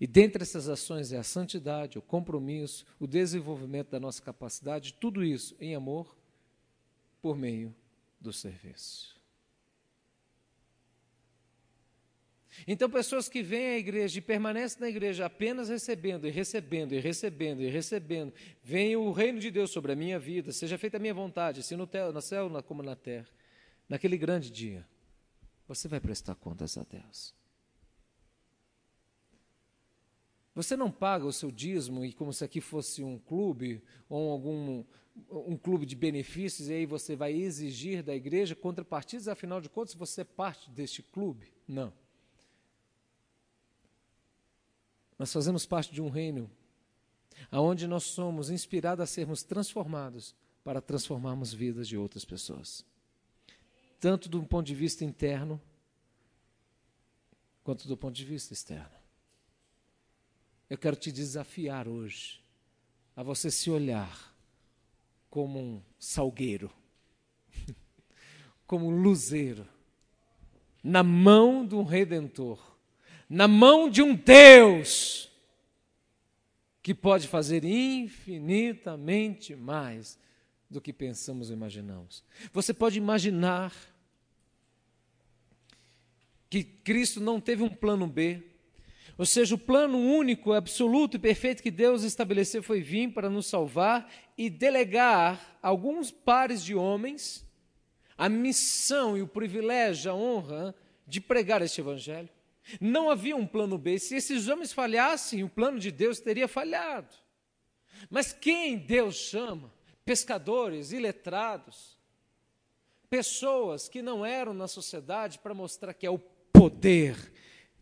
E 0.00 0.08
dentre 0.08 0.42
essas 0.42 0.68
ações 0.68 1.12
é 1.12 1.18
a 1.18 1.22
santidade, 1.22 1.98
o 1.98 2.02
compromisso, 2.02 2.84
o 2.98 3.06
desenvolvimento 3.06 3.90
da 3.90 4.00
nossa 4.00 4.20
capacidade, 4.20 4.94
tudo 4.94 5.22
isso 5.22 5.54
em 5.60 5.72
amor, 5.72 6.16
por 7.22 7.36
meio 7.36 7.72
do 8.24 8.32
serviço. 8.32 9.14
Então, 12.66 12.88
pessoas 12.88 13.28
que 13.28 13.42
vêm 13.42 13.74
à 13.74 13.78
igreja 13.78 14.18
e 14.18 14.22
permanecem 14.22 14.80
na 14.80 14.88
igreja 14.88 15.26
apenas 15.26 15.68
recebendo 15.68 16.26
e 16.26 16.30
recebendo 16.30 16.94
e 16.94 17.00
recebendo 17.00 17.62
e 17.62 17.68
recebendo, 17.68 18.32
vem 18.62 18.96
o 18.96 19.10
reino 19.12 19.38
de 19.40 19.50
Deus 19.50 19.70
sobre 19.70 19.92
a 19.92 19.96
minha 19.96 20.18
vida, 20.18 20.52
seja 20.52 20.78
feita 20.78 20.96
a 20.96 21.00
minha 21.00 21.12
vontade, 21.14 21.60
assim 21.60 21.76
no, 21.76 21.88
no 22.12 22.22
céu 22.22 22.50
como 22.62 22.82
na 22.82 22.94
terra, 22.94 23.28
naquele 23.88 24.16
grande 24.16 24.50
dia, 24.50 24.86
você 25.66 25.88
vai 25.88 26.00
prestar 26.00 26.36
contas 26.36 26.78
a 26.78 26.84
Deus. 26.84 27.34
Você 30.54 30.76
não 30.76 30.90
paga 30.90 31.26
o 31.26 31.32
seu 31.32 31.50
dízimo 31.50 32.04
e 32.04 32.12
como 32.12 32.32
se 32.32 32.44
aqui 32.44 32.60
fosse 32.60 33.02
um 33.02 33.18
clube 33.18 33.82
ou 34.08 34.30
algum 34.30 34.84
um 35.30 35.56
clube 35.56 35.86
de 35.86 35.94
benefícios 35.94 36.68
e 36.68 36.72
aí 36.72 36.86
você 36.86 37.14
vai 37.14 37.32
exigir 37.32 38.02
da 38.02 38.14
igreja 38.14 38.54
contrapartidas, 38.54 39.28
afinal 39.28 39.60
de 39.60 39.68
contas 39.68 39.94
você 39.94 40.22
é 40.22 40.24
parte 40.24 40.70
deste 40.70 41.02
clube? 41.02 41.52
Não. 41.68 41.92
Nós 45.18 45.32
fazemos 45.32 45.64
parte 45.64 45.92
de 45.92 46.02
um 46.02 46.08
reino 46.08 46.50
aonde 47.50 47.86
nós 47.86 48.04
somos 48.04 48.50
inspirados 48.50 49.02
a 49.02 49.06
sermos 49.06 49.42
transformados 49.42 50.34
para 50.64 50.80
transformarmos 50.80 51.52
vidas 51.52 51.86
de 51.86 51.96
outras 51.96 52.24
pessoas. 52.24 52.84
Tanto 54.00 54.28
do 54.28 54.42
ponto 54.44 54.66
de 54.66 54.74
vista 54.74 55.04
interno 55.04 55.60
quanto 57.62 57.86
do 57.86 57.96
ponto 57.96 58.14
de 58.14 58.24
vista 58.24 58.52
externo. 58.52 59.03
Eu 60.74 60.78
quero 60.78 60.96
te 60.96 61.12
desafiar 61.12 61.86
hoje 61.86 62.40
a 63.14 63.22
você 63.22 63.48
se 63.48 63.70
olhar 63.70 64.34
como 65.30 65.60
um 65.60 65.80
salgueiro, 66.00 66.68
como 68.66 68.88
um 68.88 69.00
luzeiro, 69.00 69.68
na 70.82 71.04
mão 71.04 71.64
de 71.64 71.76
um 71.76 71.84
redentor, 71.84 72.76
na 73.28 73.46
mão 73.46 73.88
de 73.88 74.02
um 74.02 74.16
Deus 74.16 75.30
que 76.82 76.92
pode 76.92 77.28
fazer 77.28 77.64
infinitamente 77.64 79.54
mais 79.54 80.18
do 80.68 80.80
que 80.80 80.92
pensamos 80.92 81.50
ou 81.50 81.56
imaginamos. 81.56 82.24
Você 82.52 82.74
pode 82.74 82.98
imaginar 82.98 83.72
que 86.50 86.64
Cristo 86.64 87.20
não 87.20 87.40
teve 87.40 87.62
um 87.62 87.70
plano 87.70 88.08
B, 88.08 88.53
ou 89.16 89.24
seja, 89.24 89.54
o 89.54 89.58
plano 89.58 89.98
único, 89.98 90.52
absoluto 90.52 91.16
e 91.16 91.20
perfeito 91.20 91.62
que 91.62 91.70
Deus 91.70 92.02
estabeleceu 92.02 92.62
foi 92.62 92.80
vir 92.80 93.12
para 93.12 93.30
nos 93.30 93.46
salvar 93.46 94.10
e 94.36 94.50
delegar 94.50 95.58
a 95.62 95.68
alguns 95.68 96.10
pares 96.10 96.64
de 96.64 96.74
homens 96.74 97.44
a 98.16 98.28
missão 98.28 99.16
e 99.16 99.22
o 99.22 99.26
privilégio, 99.26 100.10
a 100.10 100.14
honra 100.14 100.74
de 101.06 101.20
pregar 101.20 101.62
este 101.62 101.80
evangelho. 101.80 102.28
Não 102.80 103.10
havia 103.10 103.36
um 103.36 103.46
plano 103.46 103.76
B. 103.76 103.98
Se 103.98 104.16
esses 104.16 104.48
homens 104.48 104.72
falhassem, 104.72 105.42
o 105.42 105.48
plano 105.48 105.78
de 105.78 105.90
Deus 105.90 106.20
teria 106.20 106.48
falhado. 106.48 107.14
Mas 108.08 108.32
quem 108.32 108.76
Deus 108.76 109.16
chama? 109.16 109.72
Pescadores, 110.04 110.92
iletrados, 110.92 111.98
pessoas 113.08 113.88
que 113.88 114.02
não 114.02 114.24
eram 114.24 114.54
na 114.54 114.68
sociedade 114.68 115.38
para 115.38 115.54
mostrar 115.54 115.94
que 115.94 116.06
é 116.06 116.10
o 116.10 116.18
poder 116.18 117.32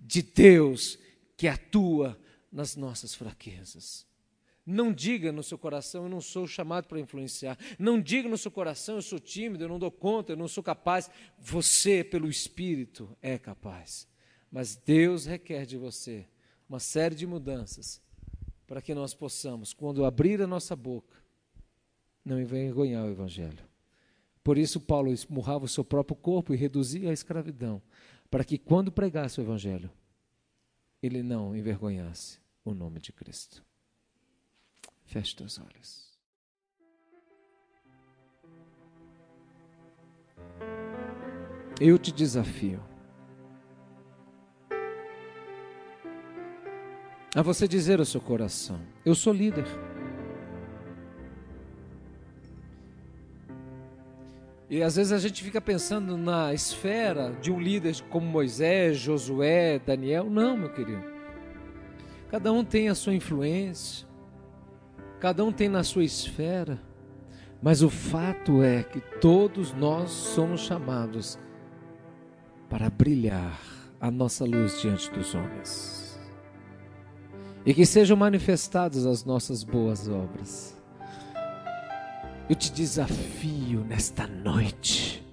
de 0.00 0.22
Deus 0.22 0.98
que 1.42 1.48
atua 1.48 2.16
nas 2.52 2.76
nossas 2.76 3.16
fraquezas. 3.16 4.06
Não 4.64 4.92
diga 4.92 5.32
no 5.32 5.42
seu 5.42 5.58
coração, 5.58 6.04
eu 6.04 6.08
não 6.08 6.20
sou 6.20 6.46
chamado 6.46 6.86
para 6.86 7.00
influenciar. 7.00 7.58
Não 7.80 8.00
diga 8.00 8.28
no 8.28 8.38
seu 8.38 8.48
coração, 8.48 8.94
eu 8.94 9.02
sou 9.02 9.18
tímido, 9.18 9.64
eu 9.64 9.68
não 9.68 9.76
dou 9.76 9.90
conta, 9.90 10.30
eu 10.30 10.36
não 10.36 10.46
sou 10.46 10.62
capaz. 10.62 11.10
Você, 11.40 12.04
pelo 12.04 12.30
Espírito, 12.30 13.10
é 13.20 13.38
capaz. 13.38 14.06
Mas 14.52 14.76
Deus 14.76 15.26
requer 15.26 15.66
de 15.66 15.76
você 15.76 16.28
uma 16.68 16.78
série 16.78 17.16
de 17.16 17.26
mudanças 17.26 18.00
para 18.64 18.80
que 18.80 18.94
nós 18.94 19.12
possamos, 19.12 19.72
quando 19.72 20.04
abrir 20.04 20.40
a 20.40 20.46
nossa 20.46 20.76
boca, 20.76 21.16
não 22.24 22.40
envergonhar 22.40 23.04
o 23.04 23.10
Evangelho. 23.10 23.64
Por 24.44 24.56
isso, 24.56 24.78
Paulo 24.80 25.12
esmurrava 25.12 25.64
o 25.64 25.68
seu 25.68 25.82
próprio 25.82 26.14
corpo 26.14 26.54
e 26.54 26.56
reduzia 26.56 27.10
a 27.10 27.12
escravidão, 27.12 27.82
para 28.30 28.44
que, 28.44 28.56
quando 28.56 28.92
pregasse 28.92 29.40
o 29.40 29.42
Evangelho, 29.42 29.90
ele 31.02 31.22
não 31.22 31.56
envergonhasse 31.56 32.38
o 32.64 32.72
nome 32.72 33.00
de 33.00 33.12
Cristo. 33.12 33.64
Feche 35.04 35.34
teus 35.34 35.58
olhos. 35.58 36.12
Eu 41.80 41.98
te 41.98 42.12
desafio 42.12 42.80
a 47.34 47.42
você 47.42 47.66
dizer 47.66 47.98
ao 47.98 48.04
seu 48.04 48.20
coração: 48.20 48.80
Eu 49.04 49.14
sou 49.14 49.32
líder. 49.32 49.64
E 54.72 54.82
às 54.82 54.96
vezes 54.96 55.12
a 55.12 55.18
gente 55.18 55.44
fica 55.44 55.60
pensando 55.60 56.16
na 56.16 56.54
esfera 56.54 57.36
de 57.42 57.52
um 57.52 57.60
líder 57.60 57.94
como 58.08 58.26
Moisés, 58.26 58.96
Josué, 58.96 59.78
Daniel. 59.78 60.30
Não, 60.30 60.56
meu 60.56 60.72
querido. 60.72 61.04
Cada 62.30 62.50
um 62.50 62.64
tem 62.64 62.88
a 62.88 62.94
sua 62.94 63.12
influência, 63.12 64.08
cada 65.20 65.44
um 65.44 65.52
tem 65.52 65.68
na 65.68 65.84
sua 65.84 66.04
esfera, 66.04 66.80
mas 67.60 67.82
o 67.82 67.90
fato 67.90 68.62
é 68.62 68.82
que 68.82 68.98
todos 69.20 69.74
nós 69.74 70.10
somos 70.10 70.62
chamados 70.62 71.38
para 72.70 72.88
brilhar 72.88 73.60
a 74.00 74.10
nossa 74.10 74.42
luz 74.46 74.80
diante 74.80 75.10
dos 75.10 75.34
homens 75.34 76.18
e 77.66 77.74
que 77.74 77.84
sejam 77.84 78.16
manifestadas 78.16 79.04
as 79.04 79.22
nossas 79.22 79.64
boas 79.64 80.08
obras. 80.08 80.81
Eu 82.48 82.56
te 82.56 82.72
desafio 82.72 83.84
nesta 83.84 84.26
noite 84.26 85.24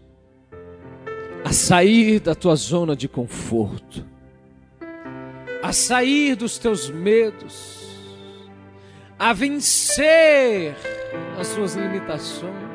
a 1.43 1.51
sair 1.51 2.19
da 2.19 2.35
tua 2.35 2.55
zona 2.55 2.95
de 2.95 3.07
conforto, 3.07 4.05
a 5.63 5.73
sair 5.73 6.35
dos 6.35 6.59
teus 6.59 6.89
medos, 6.89 7.87
a 9.17 9.33
vencer 9.33 10.75
as 11.39 11.47
suas 11.47 11.75
limitações. 11.75 12.69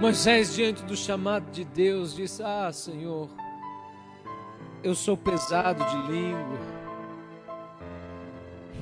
Moisés, 0.00 0.54
diante 0.54 0.82
do 0.82 0.96
chamado 0.96 1.50
de 1.52 1.64
Deus, 1.64 2.14
disse: 2.14 2.42
Ah, 2.42 2.70
Senhor, 2.72 3.30
eu 4.82 4.94
sou 4.94 5.16
pesado 5.16 5.84
de 5.84 6.12
língua, 6.12 6.58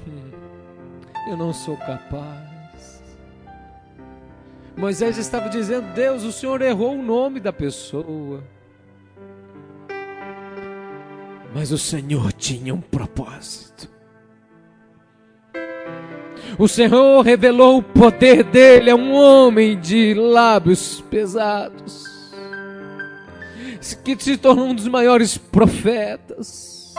eu 1.28 1.36
não 1.36 1.52
sou 1.52 1.76
capaz. 1.76 2.53
Moisés 4.76 5.18
estava 5.18 5.48
dizendo: 5.48 5.92
Deus, 5.94 6.24
o 6.24 6.32
Senhor 6.32 6.60
errou 6.60 6.94
o 6.94 7.02
nome 7.02 7.40
da 7.40 7.52
pessoa. 7.52 8.42
Mas 11.54 11.70
o 11.70 11.78
Senhor 11.78 12.32
tinha 12.32 12.74
um 12.74 12.80
propósito. 12.80 13.88
O 16.58 16.68
Senhor 16.68 17.22
revelou 17.22 17.78
o 17.78 17.82
poder 17.82 18.42
dele 18.44 18.90
a 18.90 18.96
um 18.96 19.12
homem 19.12 19.78
de 19.78 20.14
lábios 20.14 21.00
pesados, 21.02 22.04
que 24.04 24.16
se 24.18 24.36
tornou 24.36 24.66
um 24.66 24.74
dos 24.74 24.88
maiores 24.88 25.38
profetas. 25.38 26.94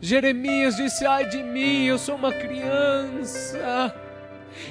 Jeremias 0.00 0.76
disse: 0.76 1.06
Ai 1.06 1.28
de 1.28 1.42
mim, 1.42 1.84
eu 1.86 1.98
sou 1.98 2.16
uma 2.16 2.32
criança. 2.32 3.94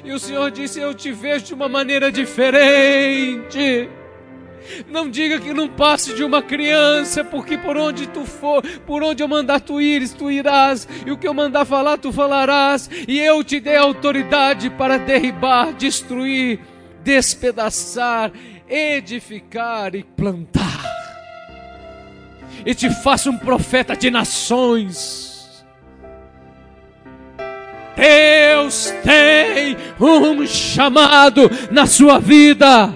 E 0.04 0.12
o 0.12 0.20
Senhor 0.20 0.52
disse: 0.52 0.80
Eu 0.80 0.94
te 0.94 1.12
vejo 1.12 1.46
de 1.46 1.54
uma 1.54 1.70
maneira 1.70 2.12
diferente. 2.12 3.90
Não 4.88 5.10
diga 5.10 5.40
que 5.40 5.54
não 5.54 5.68
passe 5.68 6.14
de 6.14 6.24
uma 6.24 6.42
criança, 6.42 7.24
porque 7.24 7.58
por 7.58 7.78
onde 7.78 8.08
tu 8.08 8.26
for, 8.26 8.62
por 8.86 9.04
onde 9.04 9.24
eu 9.24 9.28
mandar 9.28 9.62
tu 9.62 9.80
ires, 9.80 10.14
tu 10.14 10.30
irás, 10.30 10.88
e 11.06 11.12
o 11.12 11.18
que 11.18 11.28
eu 11.28 11.34
mandar 11.34 11.66
falar, 11.66 11.98
tu 11.98 12.12
falarás, 12.12 12.90
e 13.08 13.20
eu 13.20 13.44
te 13.44 13.60
dei 13.60 13.78
autoridade 13.78 14.70
para 14.70 14.98
derribar, 14.98 15.74
destruir, 15.74 16.60
despedaçar, 17.04 18.32
edificar 18.68 19.96
e 19.96 20.04
plantar. 20.04 20.84
E 22.66 22.76
te 22.76 22.90
faço 23.02 23.30
um 23.30 23.38
profeta 23.38 23.96
de 23.96 24.10
nações. 24.12 25.27
Deus 27.98 28.94
tem 29.04 29.76
um 30.00 30.46
chamado 30.46 31.50
na 31.72 31.88
sua 31.88 32.20
vida 32.20 32.94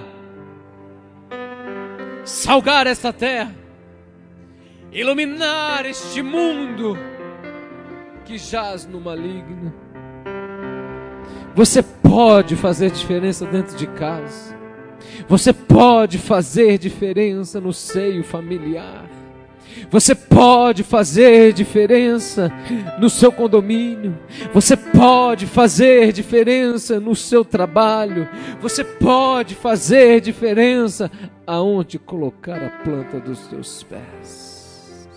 salgar 2.24 2.86
esta 2.86 3.12
terra, 3.12 3.54
iluminar 4.92 5.84
este 5.86 6.22
mundo 6.22 6.96
que 8.24 8.38
jaz 8.38 8.86
no 8.86 9.00
maligno. 9.00 9.74
Você 11.54 11.82
pode 11.82 12.56
fazer 12.56 12.90
diferença 12.90 13.44
dentro 13.44 13.76
de 13.76 13.86
casa. 13.88 14.56
Você 15.28 15.52
pode 15.52 16.16
fazer 16.16 16.78
diferença 16.78 17.60
no 17.60 17.72
seio 17.72 18.24
familiar. 18.24 19.21
Você 19.90 20.14
pode 20.14 20.82
fazer 20.82 21.52
diferença 21.52 22.50
no 22.98 23.10
seu 23.10 23.30
condomínio. 23.30 24.18
Você 24.52 24.76
pode 24.76 25.46
fazer 25.46 26.12
diferença 26.12 26.98
no 26.98 27.14
seu 27.14 27.44
trabalho. 27.44 28.28
Você 28.60 28.82
pode 28.84 29.54
fazer 29.54 30.20
diferença 30.20 31.10
aonde 31.46 31.98
colocar 31.98 32.62
a 32.62 32.70
planta 32.82 33.20
dos 33.20 33.46
teus 33.48 33.82
pés. 33.82 35.08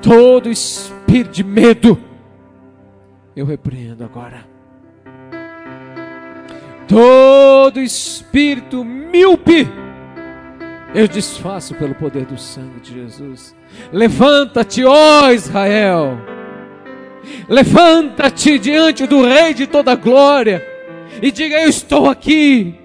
Todo 0.00 0.50
espírito 0.50 1.30
de 1.30 1.44
medo, 1.44 1.98
eu 3.36 3.46
repreendo 3.46 4.04
agora 4.04 4.51
Todo 6.92 7.80
espírito 7.80 8.84
míope, 8.84 9.66
eu 10.94 11.08
desfaço 11.08 11.74
pelo 11.74 11.94
poder 11.94 12.26
do 12.26 12.36
sangue 12.36 12.80
de 12.80 12.92
Jesus. 12.92 13.56
Levanta-te, 13.90 14.84
ó 14.84 15.30
Israel. 15.30 16.18
Levanta-te 17.48 18.58
diante 18.58 19.06
do 19.06 19.26
Rei 19.26 19.54
de 19.54 19.66
toda 19.66 19.94
glória 19.94 20.62
e 21.22 21.30
diga: 21.30 21.62
Eu 21.62 21.70
estou 21.70 22.10
aqui. 22.10 22.81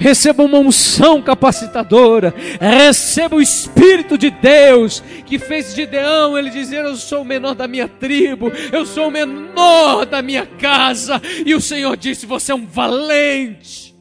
Receba 0.00 0.42
uma 0.42 0.58
unção 0.58 1.20
capacitadora, 1.20 2.34
receba 2.60 3.36
o 3.36 3.40
Espírito 3.40 4.16
de 4.16 4.30
Deus 4.30 5.02
que 5.26 5.38
fez 5.38 5.74
Gideão 5.74 6.38
ele 6.38 6.50
dizer: 6.50 6.84
Eu 6.84 6.96
sou 6.96 7.22
o 7.22 7.24
menor 7.24 7.54
da 7.54 7.68
minha 7.68 7.86
tribo, 7.86 8.50
eu 8.72 8.86
sou 8.86 9.08
o 9.08 9.10
menor 9.10 10.06
da 10.06 10.22
minha 10.22 10.46
casa, 10.46 11.20
e 11.44 11.54
o 11.54 11.60
Senhor 11.60 11.96
disse: 11.96 12.26
Você 12.26 12.52
é 12.52 12.54
um 12.54 12.66
valente. 12.66 13.94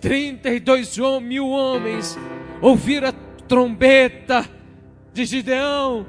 32 0.00 0.96
mil 1.20 1.48
homens 1.48 2.16
ouviram 2.60 3.08
a 3.08 3.12
trombeta 3.48 4.48
de 5.12 5.24
Gideão, 5.24 6.06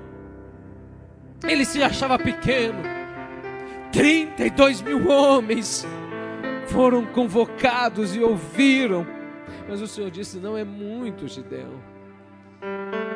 ele 1.48 1.66
se 1.66 1.82
achava 1.82 2.20
pequeno. 2.20 3.00
32 3.92 4.84
mil 4.84 5.10
homens 5.10 5.86
foram 6.72 7.06
convocados 7.06 8.16
e 8.16 8.22
ouviram. 8.22 9.06
Mas 9.68 9.82
o 9.82 9.88
Senhor 9.88 10.10
disse: 10.10 10.40
Não 10.40 10.58
é 10.58 10.64
muito, 10.64 11.28
Gideão. 11.28 11.74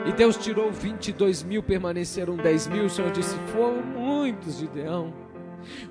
E 0.06 0.12
Deus 0.12 0.36
tirou 0.38 0.72
22 0.72 1.44
mil, 1.44 1.64
permaneceram 1.64 2.36
10 2.36 2.68
mil. 2.68 2.86
O 2.86 2.90
Senhor 2.90 3.12
disse: 3.12 3.36
Foram 3.54 3.82
muitos, 3.82 4.58
Gideão. 4.58 5.14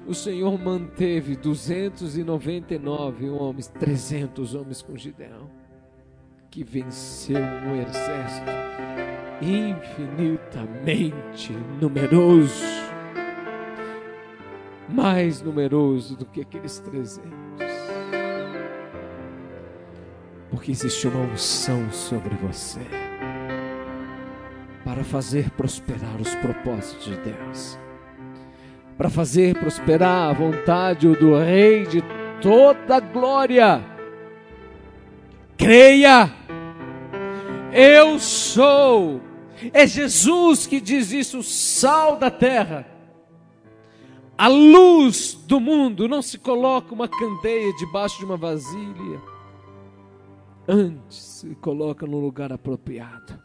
O 0.07 0.15
Senhor 0.15 0.59
manteve 0.59 1.35
299 1.37 3.31
homens, 3.31 3.69
300 3.69 4.55
homens 4.55 4.83
com 4.83 4.95
Gideão, 4.97 5.51
que 6.51 6.63
venceu 6.63 7.39
um 7.39 7.81
exército 7.81 8.51
infinitamente 9.41 11.55
numeroso, 11.81 12.63
mais 14.93 15.41
numeroso 15.41 16.17
do 16.17 16.27
que 16.27 16.41
aqueles 16.43 16.79
300. 16.81 17.23
Porque 20.51 20.71
existe 20.71 21.09
uma 21.09 21.33
unção 21.33 21.91
sobre 21.91 22.35
você 22.37 22.81
para 24.85 25.03
fazer 25.03 25.51
prosperar 25.53 26.21
os 26.21 26.35
propósitos 26.37 27.07
de 27.07 27.17
Deus, 27.17 27.79
para 28.99 29.09
fazer 29.09 29.59
prosperar 29.59 30.31
a 30.31 30.33
vontade 30.33 31.09
do 31.17 31.39
Rei 31.39 31.87
de 31.87 32.03
toda 32.41 33.01
glória. 33.01 33.83
Creia, 35.57 36.31
eu 37.73 38.19
sou. 38.19 39.21
É 39.73 39.87
Jesus 39.87 40.67
que 40.67 40.81
diz 40.81 41.13
isso, 41.13 41.43
sal 41.43 42.17
da 42.17 42.31
terra. 42.31 42.92
A 44.37 44.49
luz 44.49 45.35
do 45.47 45.61
mundo 45.61 46.09
não 46.09 46.23
se 46.23 46.39
coloca 46.39 46.95
uma 46.95 47.09
candeia 47.09 47.73
debaixo 47.75 48.19
de 48.19 48.25
uma 48.25 48.37
vasilha 48.37 49.33
antes 50.69 51.17
se 51.17 51.55
coloca 51.57 52.07
no 52.07 52.21
lugar 52.21 52.53
apropriado. 52.53 53.39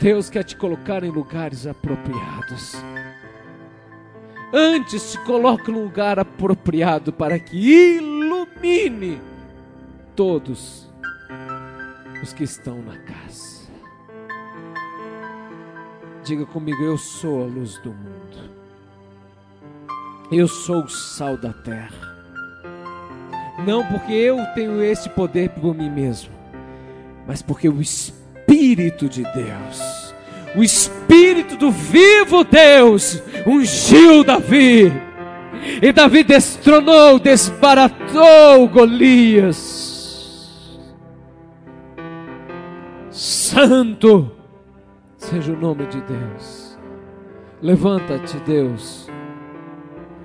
Deus 0.00 0.28
quer 0.28 0.44
te 0.44 0.56
colocar 0.56 1.02
em 1.02 1.10
lugares 1.10 1.66
apropriados. 1.66 2.74
Antes 4.52 5.02
se 5.02 5.18
coloca 5.24 5.72
no 5.72 5.84
lugar 5.84 6.18
apropriado 6.18 7.12
para 7.12 7.38
que 7.38 7.56
ilumine 7.56 9.20
todos 10.14 10.92
os 12.22 12.32
que 12.32 12.44
estão 12.44 12.80
na 12.82 12.96
casa. 12.98 13.66
Diga 16.22 16.44
comigo, 16.46 16.82
eu 16.82 16.98
sou 16.98 17.42
a 17.42 17.46
luz 17.46 17.78
do 17.78 17.90
mundo. 17.92 18.15
Eu 20.30 20.48
sou 20.48 20.82
o 20.82 20.88
sal 20.88 21.36
da 21.36 21.52
terra. 21.52 22.16
Não 23.64 23.86
porque 23.86 24.12
eu 24.12 24.44
tenho 24.54 24.82
esse 24.82 25.08
poder 25.08 25.50
por 25.50 25.72
mim 25.74 25.88
mesmo, 25.88 26.32
mas 27.26 27.42
porque 27.42 27.68
o 27.68 27.80
Espírito 27.80 29.08
de 29.08 29.22
Deus, 29.22 30.14
o 30.56 30.64
Espírito 30.64 31.56
do 31.56 31.70
vivo 31.70 32.42
Deus, 32.42 33.22
ungiu 33.46 34.24
Davi. 34.24 34.92
E 35.80 35.92
Davi 35.92 36.24
destronou, 36.24 37.18
desbaratou 37.20 38.68
Golias. 38.68 39.86
Santo 43.10 44.32
seja 45.16 45.52
o 45.52 45.56
nome 45.56 45.86
de 45.86 46.00
Deus. 46.02 46.76
Levanta-te, 47.62 48.36
Deus 48.40 49.05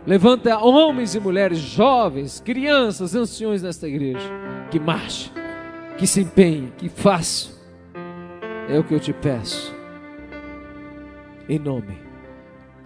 Levanta 0.06 0.58
homens 0.58 1.14
e 1.14 1.20
mulheres, 1.20 1.60
jovens, 1.60 2.40
crianças, 2.40 3.14
anciões 3.14 3.62
nesta 3.62 3.88
igreja. 3.88 4.28
Que 4.72 4.80
marche, 4.80 5.32
que 5.98 6.08
se 6.08 6.22
empenhe, 6.22 6.74
que 6.78 6.90
faça. 6.90 7.52
É 8.68 8.80
o 8.80 8.84
que 8.84 8.94
eu 8.94 9.00
te 9.00 9.14
peço. 9.14 9.76
Em 11.48 11.60
nome 11.60 11.98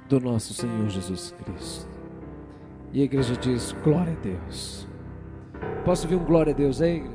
do 0.10 0.20
nosso 0.20 0.54
Senhor 0.54 0.90
Jesus 0.90 1.34
Cristo. 1.44 1.88
E 2.92 3.02
a 3.02 3.06
igreja 3.06 3.36
diz: 3.36 3.74
Glória 3.84 4.14
a 4.14 4.22
Deus. 4.22 4.88
Posso 5.86 6.04
ouvir 6.04 6.16
um 6.16 6.26
glória 6.26 6.52
a 6.54 6.56
Deus 6.56 6.82
aí, 6.82 6.98
igreja? 6.98 7.15